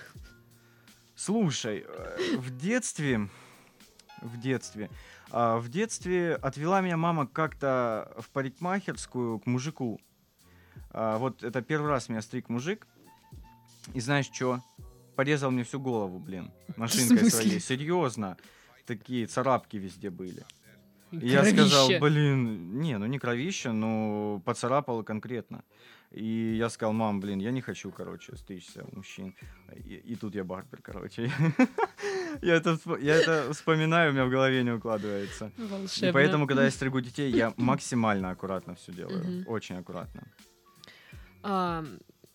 Слушай, 1.17 1.85
э, 1.87 2.37
в 2.37 2.57
детстве, 2.57 3.29
в 4.21 4.39
детстве, 4.41 4.91
а, 5.33 5.59
в 5.59 5.71
детстве 5.71 6.35
отвела 6.35 6.83
меня 6.83 6.99
мама 6.99 7.27
как-то 7.27 8.13
в 8.19 8.29
парикмахерскую 8.31 9.39
к 9.39 9.47
мужику. 9.47 9.99
А, 10.91 11.17
Вот 11.17 11.43
это 11.43 11.63
первый 11.63 11.89
раз 11.91 12.11
меня 12.11 12.21
стриг 12.21 12.51
мужик. 12.51 12.87
И 13.95 14.01
знаешь 14.01 14.31
что? 14.31 14.61
Порезал 15.17 15.51
мне 15.51 15.65
всю 15.65 15.81
голову, 15.81 16.19
блин, 16.19 16.53
машинкой 16.77 17.31
своей. 17.31 17.61
Серьезно. 17.61 18.37
Такие 18.85 19.27
царапки 19.27 19.79
везде 19.79 20.11
были. 20.11 20.45
И 21.13 21.29
я 21.29 21.45
сказал, 21.45 21.87
кровище. 21.87 22.01
блин, 22.01 22.81
не, 22.81 22.99
ну 22.99 23.07
не 23.07 23.19
кровище, 23.19 23.73
но 23.73 24.43
поцарапал 24.45 25.03
конкретно. 25.03 25.63
И 26.11 26.57
я 26.59 26.69
сказал, 26.69 26.93
мам, 26.93 27.21
блин, 27.21 27.39
я 27.39 27.51
не 27.53 27.63
хочу, 27.63 27.91
короче, 27.91 28.37
стричься 28.37 28.85
у 28.85 28.97
мужчин. 28.97 29.35
И, 29.77 29.95
и 29.95 30.15
тут 30.15 30.35
я 30.35 30.45
барбер, 30.45 30.81
короче. 30.83 31.31
я, 32.41 32.55
это, 32.55 32.79
я 33.01 33.17
это 33.17 33.53
вспоминаю, 33.53 34.11
у 34.11 34.15
меня 34.15 34.25
в 34.25 34.31
голове 34.31 34.63
не 34.63 34.71
укладывается. 34.71 35.53
Волшебно. 35.57 36.09
И 36.09 36.13
поэтому, 36.13 36.47
когда 36.47 36.65
я 36.65 36.71
стригу 36.71 37.01
детей, 37.01 37.31
я 37.31 37.53
максимально 37.57 38.31
аккуратно 38.31 38.75
все 38.75 38.93
делаю. 38.93 39.45
Очень 39.47 39.77
аккуратно. 39.77 40.23
А, 41.43 41.85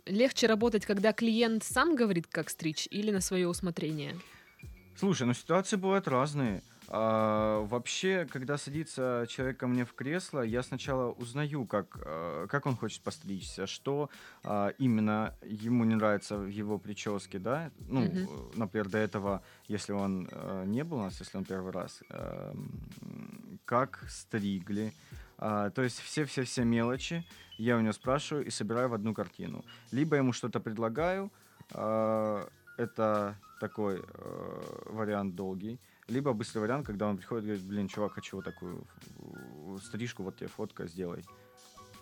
легче 0.05 0.47
работать, 0.47 0.85
когда 0.85 1.13
клиент 1.13 1.63
сам 1.63 1.95
говорит, 1.95 2.27
как 2.27 2.49
стричь, 2.49 2.87
или 2.91 3.11
на 3.11 3.21
свое 3.21 3.47
усмотрение? 3.47 4.15
Слушай, 4.95 5.27
ну 5.27 5.33
ситуации 5.33 5.75
бывают 5.75 6.07
разные. 6.07 6.61
А, 6.89 7.61
вообще, 7.65 8.25
когда 8.31 8.57
садится 8.57 9.25
человек 9.27 9.57
ко 9.57 9.67
мне 9.67 9.85
в 9.85 9.93
кресло, 9.93 10.41
я 10.41 10.63
сначала 10.63 11.11
узнаю, 11.11 11.65
как, 11.65 11.99
а, 12.01 12.47
как 12.47 12.65
он 12.65 12.75
хочет 12.75 13.01
постричься, 13.01 13.67
что 13.67 14.09
а, 14.43 14.69
именно 14.77 15.35
ему 15.43 15.83
не 15.83 15.95
нравится 15.95 16.37
в 16.37 16.47
его 16.47 16.77
прическе, 16.77 17.39
да. 17.39 17.71
Ну, 17.87 18.03
э, 18.03 18.27
например, 18.55 18.89
до 18.89 18.97
этого, 18.97 19.43
если 19.67 19.93
он 19.93 20.29
э, 20.31 20.63
не 20.65 20.83
был 20.83 20.97
у 20.97 21.01
нас, 21.01 21.19
если 21.19 21.37
он 21.37 21.45
первый 21.45 21.71
раз, 21.71 22.01
э, 22.09 22.53
м, 22.53 23.59
как 23.65 24.03
стригли. 24.07 24.93
А, 25.37 25.69
то 25.69 25.83
есть 25.83 25.99
все-все-все 25.99 26.63
мелочи 26.63 27.25
я 27.57 27.77
у 27.77 27.81
него 27.81 27.93
спрашиваю 27.93 28.45
и 28.45 28.49
собираю 28.49 28.89
в 28.89 28.93
одну 28.93 29.13
картину. 29.13 29.65
Либо 29.91 30.15
ему 30.15 30.31
что-то 30.31 30.59
предлагаю, 30.59 31.31
а, 31.73 32.47
это 32.77 33.35
такой 33.59 33.99
э, 33.99 34.83
вариант 34.85 35.35
долгий. 35.35 35.79
Либо 36.07 36.33
быстрый 36.33 36.59
вариант, 36.59 36.85
когда 36.85 37.07
он 37.07 37.17
приходит 37.17 37.43
и 37.43 37.47
говорит, 37.47 37.65
блин, 37.65 37.87
чувак, 37.87 38.13
хочу 38.13 38.37
вот 38.37 38.45
такую 38.45 38.87
стрижку, 39.81 40.23
вот 40.23 40.37
тебе 40.37 40.47
фотка, 40.47 40.87
сделай. 40.87 41.23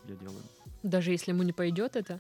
Я 0.07 0.15
делаю. 0.15 0.43
Даже 0.83 1.11
если 1.11 1.31
ему 1.31 1.43
не 1.43 1.53
пойдет 1.53 1.95
это? 1.95 2.19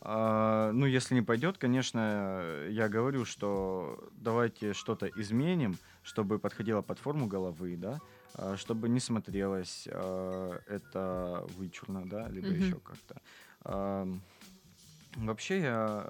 А, 0.00 0.70
ну, 0.72 0.86
если 0.86 1.14
не 1.14 1.22
пойдет, 1.22 1.58
конечно, 1.58 2.66
я 2.68 2.88
говорю, 2.88 3.24
что 3.24 4.10
давайте 4.12 4.72
что-то 4.74 5.06
изменим, 5.06 5.78
чтобы 6.02 6.38
подходило 6.38 6.82
под 6.82 6.98
форму 6.98 7.26
головы, 7.26 7.76
да, 7.76 8.00
а, 8.34 8.56
чтобы 8.56 8.88
не 8.88 9.00
смотрелось 9.00 9.88
а, 9.90 10.60
это 10.66 11.42
вычурно, 11.56 12.08
да, 12.08 12.28
либо 12.28 12.48
Мгм. 12.48 12.56
еще 12.56 12.80
как-то. 12.80 13.20
Ам, 13.64 14.22
Вообще 15.16 15.60
я 15.60 16.06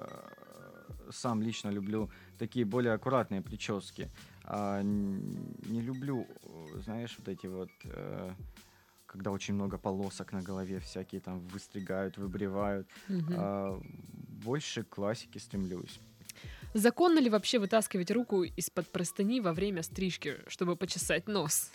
сам 1.09 1.41
лично 1.41 1.69
люблю 1.69 2.11
такие 2.39 2.65
более 2.65 2.93
аккуратные 2.93 3.41
прически. 3.41 4.09
А, 4.43 4.81
не 4.81 5.81
люблю, 5.81 6.25
знаешь, 6.83 7.15
вот 7.19 7.27
эти 7.27 7.47
вот, 7.47 7.69
э, 7.83 8.31
когда 9.05 9.31
очень 9.31 9.53
много 9.53 9.77
полосок 9.77 10.31
на 10.31 10.41
голове 10.41 10.79
всякие 10.79 11.21
там 11.21 11.39
выстригают, 11.39 12.17
выбривают. 12.17 12.87
Мгм. 13.07 13.35
А, 13.37 13.79
больше 14.43 14.83
к 14.83 14.89
классике 14.89 15.39
стремлюсь. 15.39 15.99
Законно 16.73 17.19
ли 17.19 17.29
вообще 17.29 17.59
вытаскивать 17.59 18.11
руку 18.11 18.43
из-под 18.43 18.87
простыни 18.87 19.41
во 19.41 19.53
время 19.53 19.83
стрижки, 19.83 20.37
чтобы 20.47 20.75
почесать 20.75 21.27
нос? 21.27 21.71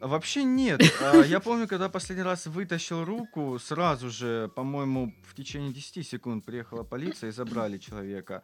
Вообще 0.00 0.44
нет. 0.44 0.80
А, 1.02 1.22
Я 1.22 1.40
помню, 1.40 1.66
когда 1.66 1.88
последний 1.88 2.24
раз 2.24 2.46
вытащил 2.46 3.04
руку, 3.04 3.58
сразу 3.58 4.10
же, 4.10 4.50
по-моему, 4.54 5.14
в 5.24 5.34
течение 5.34 5.72
10 5.72 6.06
секунд 6.06 6.44
приехала 6.44 6.84
полиция 6.84 7.28
и 7.28 7.32
забрали 7.32 7.78
человека. 7.78 8.42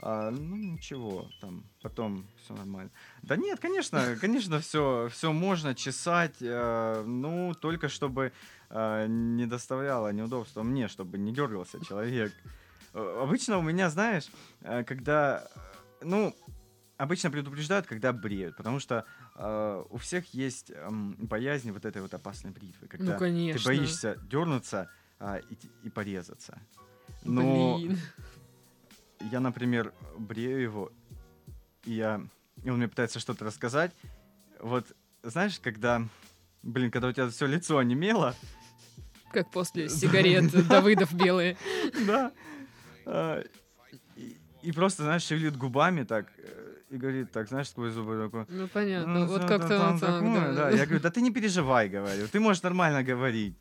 А, 0.00 0.30
ну 0.30 0.56
ничего, 0.56 1.28
там 1.40 1.64
потом 1.80 2.26
все 2.42 2.54
нормально. 2.54 2.90
Да 3.22 3.36
нет, 3.36 3.60
конечно, 3.60 4.16
конечно, 4.20 4.58
все, 4.58 5.08
все 5.12 5.32
можно 5.32 5.74
чесать, 5.74 6.36
э, 6.40 7.04
ну 7.06 7.54
только 7.54 7.88
чтобы 7.88 8.32
э, 8.70 9.06
не 9.08 9.46
доставляло 9.46 10.12
неудобства 10.12 10.64
мне, 10.64 10.88
чтобы 10.88 11.18
не 11.18 11.32
дергался 11.32 11.84
человек. 11.84 12.32
Обычно 12.94 13.58
у 13.58 13.62
меня, 13.62 13.90
знаешь, 13.90 14.28
когда, 14.86 15.48
ну, 16.02 16.34
обычно 16.96 17.30
предупреждают, 17.30 17.86
когда 17.86 18.12
бреют, 18.12 18.56
потому 18.56 18.80
что 18.80 19.04
э, 19.44 19.84
у 19.90 19.96
всех 19.98 20.32
есть 20.34 20.70
ам, 20.70 21.16
боязнь 21.18 21.70
вот 21.72 21.84
этой 21.84 22.00
вот 22.02 22.14
опасной 22.14 22.50
бритвы, 22.52 22.86
когда 22.88 23.04
Ну, 23.06 23.12
ты 23.12 23.18
конечно. 23.18 23.68
боишься 23.68 24.16
дернуться 24.30 24.88
а, 25.18 25.38
и, 25.38 25.56
и 25.84 25.90
порезаться. 25.90 26.60
Но 27.24 27.76
Блин. 27.78 27.98
я, 29.30 29.40
например, 29.40 29.92
брею 30.18 30.60
его, 30.60 30.92
и, 31.84 31.94
я, 31.94 32.20
и 32.64 32.70
он 32.70 32.78
мне 32.78 32.88
пытается 32.88 33.18
что-то 33.20 33.44
рассказать. 33.44 33.92
Вот, 34.60 34.86
знаешь, 35.22 35.58
когда, 35.60 36.02
блин, 36.62 36.90
когда 36.90 37.08
у 37.08 37.12
тебя 37.12 37.28
все 37.28 37.46
лицо 37.46 37.78
онемело, 37.78 38.34
Как 39.32 39.50
после 39.50 39.88
сигарет 39.88 40.50
Давыдов 40.68 41.12
белые. 41.14 41.56
да, 42.06 42.32
а, 43.06 43.42
и, 44.16 44.36
и 44.62 44.72
просто, 44.72 45.02
знаешь, 45.04 45.22
шевелит 45.22 45.56
губами 45.56 46.04
так, 46.04 46.26
э, 46.38 46.61
и 46.92 46.98
говорит 46.98 47.32
так, 47.32 47.48
знаешь, 47.48 47.68
сквозь 47.68 47.92
зубы 47.92 48.22
такой, 48.24 48.44
Ну, 48.48 48.68
понятно. 48.68 49.20
«Ну, 49.20 49.26
Вот 49.26 49.40
да, 49.40 49.48
как-то 49.48 49.78
вот 49.78 50.00
так, 50.00 50.20
такое, 50.20 50.54
да. 50.54 50.70
Я 50.70 50.84
говорю, 50.84 51.00
да 51.00 51.10
ты 51.10 51.22
не 51.22 51.30
переживай, 51.30 51.88
говорю, 51.88 52.28
ты 52.28 52.38
можешь 52.38 52.62
нормально 52.62 53.02
говорить. 53.02 53.56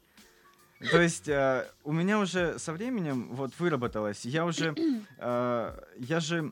То 0.92 1.00
есть 1.00 1.30
э, 1.30 1.66
у 1.84 1.92
меня 1.94 2.20
уже 2.20 2.60
со 2.60 2.74
временем 2.74 3.30
вот 3.32 3.54
выработалось, 3.60 4.26
я 4.26 4.46
уже, 4.46 4.76
э, 5.20 5.80
я 5.98 6.20
же 6.20 6.52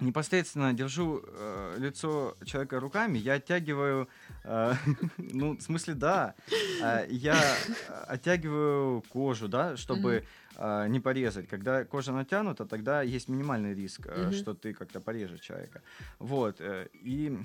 непосредственно 0.00 0.72
держу 0.72 1.22
э, 1.26 1.76
лицо 1.78 2.36
человека 2.44 2.80
руками, 2.80 3.18
я 3.18 3.34
оттягиваю, 3.34 4.08
э, 4.44 4.74
ну, 5.16 5.56
в 5.56 5.60
смысле, 5.60 5.94
да, 5.94 6.34
э, 6.82 7.06
я 7.10 7.36
э, 7.36 7.92
оттягиваю 8.08 9.02
кожу, 9.08 9.48
да, 9.48 9.76
чтобы 9.76 10.24
э, 10.56 10.88
не 10.88 11.00
порезать. 11.00 11.48
Когда 11.48 11.84
кожа 11.84 12.12
натянута, 12.12 12.64
тогда 12.66 13.02
есть 13.02 13.28
минимальный 13.28 13.74
риск, 13.74 14.06
э, 14.06 14.30
что 14.32 14.54
ты 14.54 14.72
как-то 14.72 15.00
порежешь 15.00 15.40
человека. 15.40 15.82
Вот, 16.18 16.60
э, 16.60 16.88
и 16.92 17.38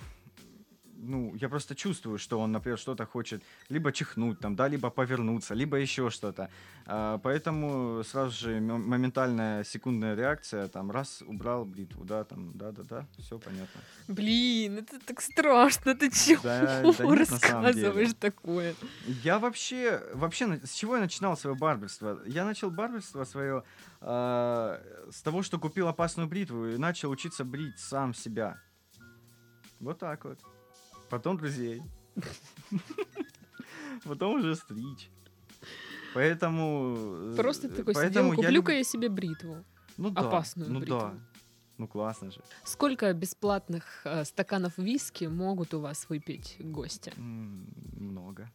ну, 1.03 1.35
я 1.35 1.49
просто 1.49 1.75
чувствую, 1.75 2.17
что 2.17 2.39
он, 2.39 2.51
например, 2.51 2.77
что-то 2.77 3.05
хочет 3.05 3.43
либо 3.69 3.91
чихнуть 3.91 4.39
там, 4.39 4.55
да, 4.55 4.67
либо 4.67 4.89
повернуться, 4.89 5.53
либо 5.53 5.77
еще 5.77 6.09
что-то. 6.09 6.49
А, 6.85 7.17
поэтому 7.17 8.03
сразу 8.03 8.31
же 8.31 8.59
мо- 8.59 8.77
моментальная 8.77 9.63
секундная 9.63 10.15
реакция, 10.15 10.67
там, 10.67 10.91
раз, 10.91 11.21
убрал 11.27 11.65
бритву, 11.65 12.05
да, 12.05 12.23
там, 12.23 12.51
да-да-да, 12.57 13.05
все 13.19 13.37
понятно. 13.39 13.81
Блин, 14.07 14.79
это 14.79 14.99
так 14.99 15.21
страшно. 15.21 15.95
Ты 15.95 16.09
чего 16.11 16.41
Да, 16.43 16.81
да 16.97 17.05
нет, 17.05 17.19
рассказываешь 17.29 18.13
такое? 18.19 18.75
Я 19.23 19.39
вообще, 19.39 20.01
вообще, 20.13 20.59
с 20.63 20.73
чего 20.73 20.95
я 20.95 21.01
начинал 21.01 21.37
свое 21.37 21.55
барберство? 21.55 22.19
Я 22.25 22.45
начал 22.45 22.69
барберство 22.71 23.23
свое 23.25 23.63
а, 24.01 24.81
с 25.11 25.21
того, 25.21 25.43
что 25.43 25.59
купил 25.59 25.87
опасную 25.87 26.27
бритву 26.27 26.67
и 26.67 26.77
начал 26.77 27.09
учиться 27.11 27.43
брить 27.43 27.79
сам 27.79 28.13
себя. 28.13 28.57
Вот 29.79 29.99
так 29.99 30.23
вот. 30.25 30.39
Потом 31.13 31.37
друзей. 31.37 31.83
Потом 34.03 34.35
уже 34.39 34.55
стричь. 34.55 35.09
Поэтому... 36.15 36.95
э, 37.33 37.35
Просто 37.37 37.69
такой 37.69 37.93
поэтому 37.93 38.31
сидел, 38.31 38.41
я 38.41 38.47
куплю-ка 38.47 38.71
люб- 38.71 38.77
я 38.77 38.83
себе 38.83 39.09
бритву. 39.09 39.63
ну, 39.97 40.09
да, 40.09 40.21
опасную 40.21 40.71
Ну 40.71 40.79
бритву. 40.79 40.99
да. 40.99 41.13
Ну 41.77 41.87
классно 41.87 42.31
же. 42.31 42.41
Сколько 42.63 43.13
бесплатных 43.13 44.01
э, 44.05 44.25
стаканов 44.25 44.77
виски 44.79 45.25
могут 45.25 45.75
у 45.75 45.79
вас 45.81 46.09
выпить 46.09 46.57
гости? 46.59 47.13
Много. 47.17 48.49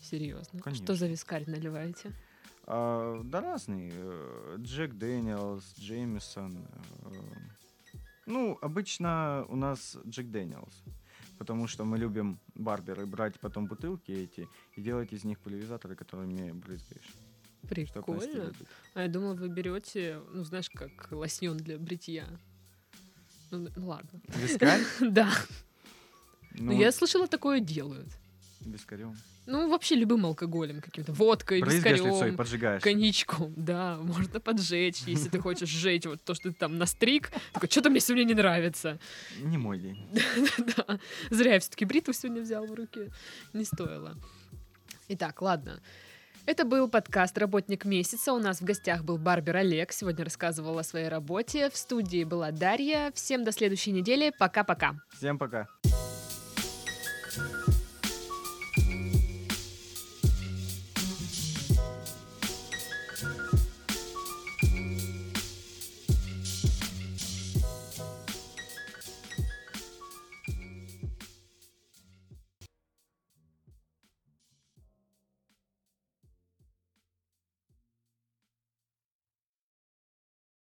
Серьезно. 0.00 0.60
Конечно. 0.60 0.84
Что 0.86 0.94
за 0.94 1.08
вискарь 1.08 1.44
наливаете? 1.46 2.12
А, 2.66 3.20
да 3.22 3.42
разные. 3.42 3.92
э, 3.94 4.56
Jack 4.60 4.94
Daniel's, 4.94 5.74
Jameson. 5.78 6.66
э, 7.02 7.10
Ну, 8.26 8.58
обычно 8.62 9.44
у 9.50 9.56
нас 9.56 9.98
Jack 10.06 10.28
Daniel's. 10.30 10.82
Потому 11.38 11.68
что 11.68 11.84
мы 11.84 11.98
любим 11.98 12.38
барберы 12.54 13.06
брать 13.06 13.38
потом 13.40 13.66
бутылки 13.66 14.10
эти 14.10 14.48
и 14.76 14.82
делать 14.82 15.12
из 15.12 15.24
них 15.24 15.38
пульверизаторы, 15.38 15.94
которыми 15.94 16.50
брызгаешь. 16.50 17.14
Прикольно. 17.68 18.52
А 18.94 19.02
я 19.02 19.08
думала, 19.08 19.34
вы 19.34 19.48
берете, 19.48 20.20
ну, 20.32 20.44
знаешь, 20.44 20.70
как 20.70 21.12
лосьон 21.12 21.56
для 21.58 21.78
бритья. 21.78 22.26
Ну, 23.50 23.68
ну, 23.76 23.86
ладно. 23.86 24.20
Вискарь? 24.36 24.82
Да. 25.00 25.30
Ну, 26.54 26.72
Ну, 26.72 26.80
я 26.80 26.90
слышала, 26.92 27.28
такое 27.28 27.60
делают. 27.60 28.08
Вискарем. 28.72 29.16
Ну, 29.46 29.68
вообще 29.70 29.94
любым 29.94 30.26
алкоголем 30.26 30.80
каким-то. 30.80 31.12
Водкой, 31.12 31.60
Брызгаешь 31.60 31.98
лицо 31.98 32.08
и 32.08 32.10
вискарем, 32.10 32.36
поджигаешь. 32.36 32.82
коньячком. 32.82 33.54
Да, 33.56 33.96
можно 33.96 34.40
поджечь, 34.40 35.02
если 35.06 35.28
ты 35.28 35.38
хочешь 35.40 35.68
сжечь 35.68 36.06
вот 36.06 36.22
то, 36.22 36.34
что 36.34 36.50
ты 36.50 36.54
там 36.54 36.78
настриг. 36.78 37.30
Такой, 37.52 37.68
что-то 37.68 37.90
мне 37.90 38.00
сегодня 38.00 38.24
не 38.24 38.34
нравится. 38.34 38.98
Не 39.40 39.58
мой 39.58 39.78
день. 39.78 39.98
Да. 40.76 40.98
Зря 41.30 41.54
я 41.54 41.60
все-таки 41.60 41.84
бритву 41.84 42.12
сегодня 42.12 42.42
взял 42.42 42.66
в 42.66 42.74
руки. 42.74 43.10
Не 43.52 43.64
стоило. 43.64 44.16
Итак, 45.08 45.40
ладно. 45.42 45.80
Это 46.44 46.64
был 46.64 46.88
подкаст 46.88 47.36
«Работник 47.36 47.84
месяца». 47.84 48.32
У 48.32 48.38
нас 48.38 48.60
в 48.60 48.64
гостях 48.64 49.04
был 49.04 49.18
Барбер 49.18 49.56
Олег. 49.58 49.92
Сегодня 49.92 50.24
рассказывал 50.24 50.78
о 50.78 50.82
своей 50.82 51.08
работе. 51.08 51.68
В 51.68 51.76
студии 51.76 52.24
была 52.24 52.52
Дарья. 52.52 53.12
Всем 53.14 53.44
до 53.44 53.52
следующей 53.52 53.92
недели. 53.92 54.32
Пока-пока. 54.38 54.96
Всем 55.14 55.38
пока. 55.38 55.68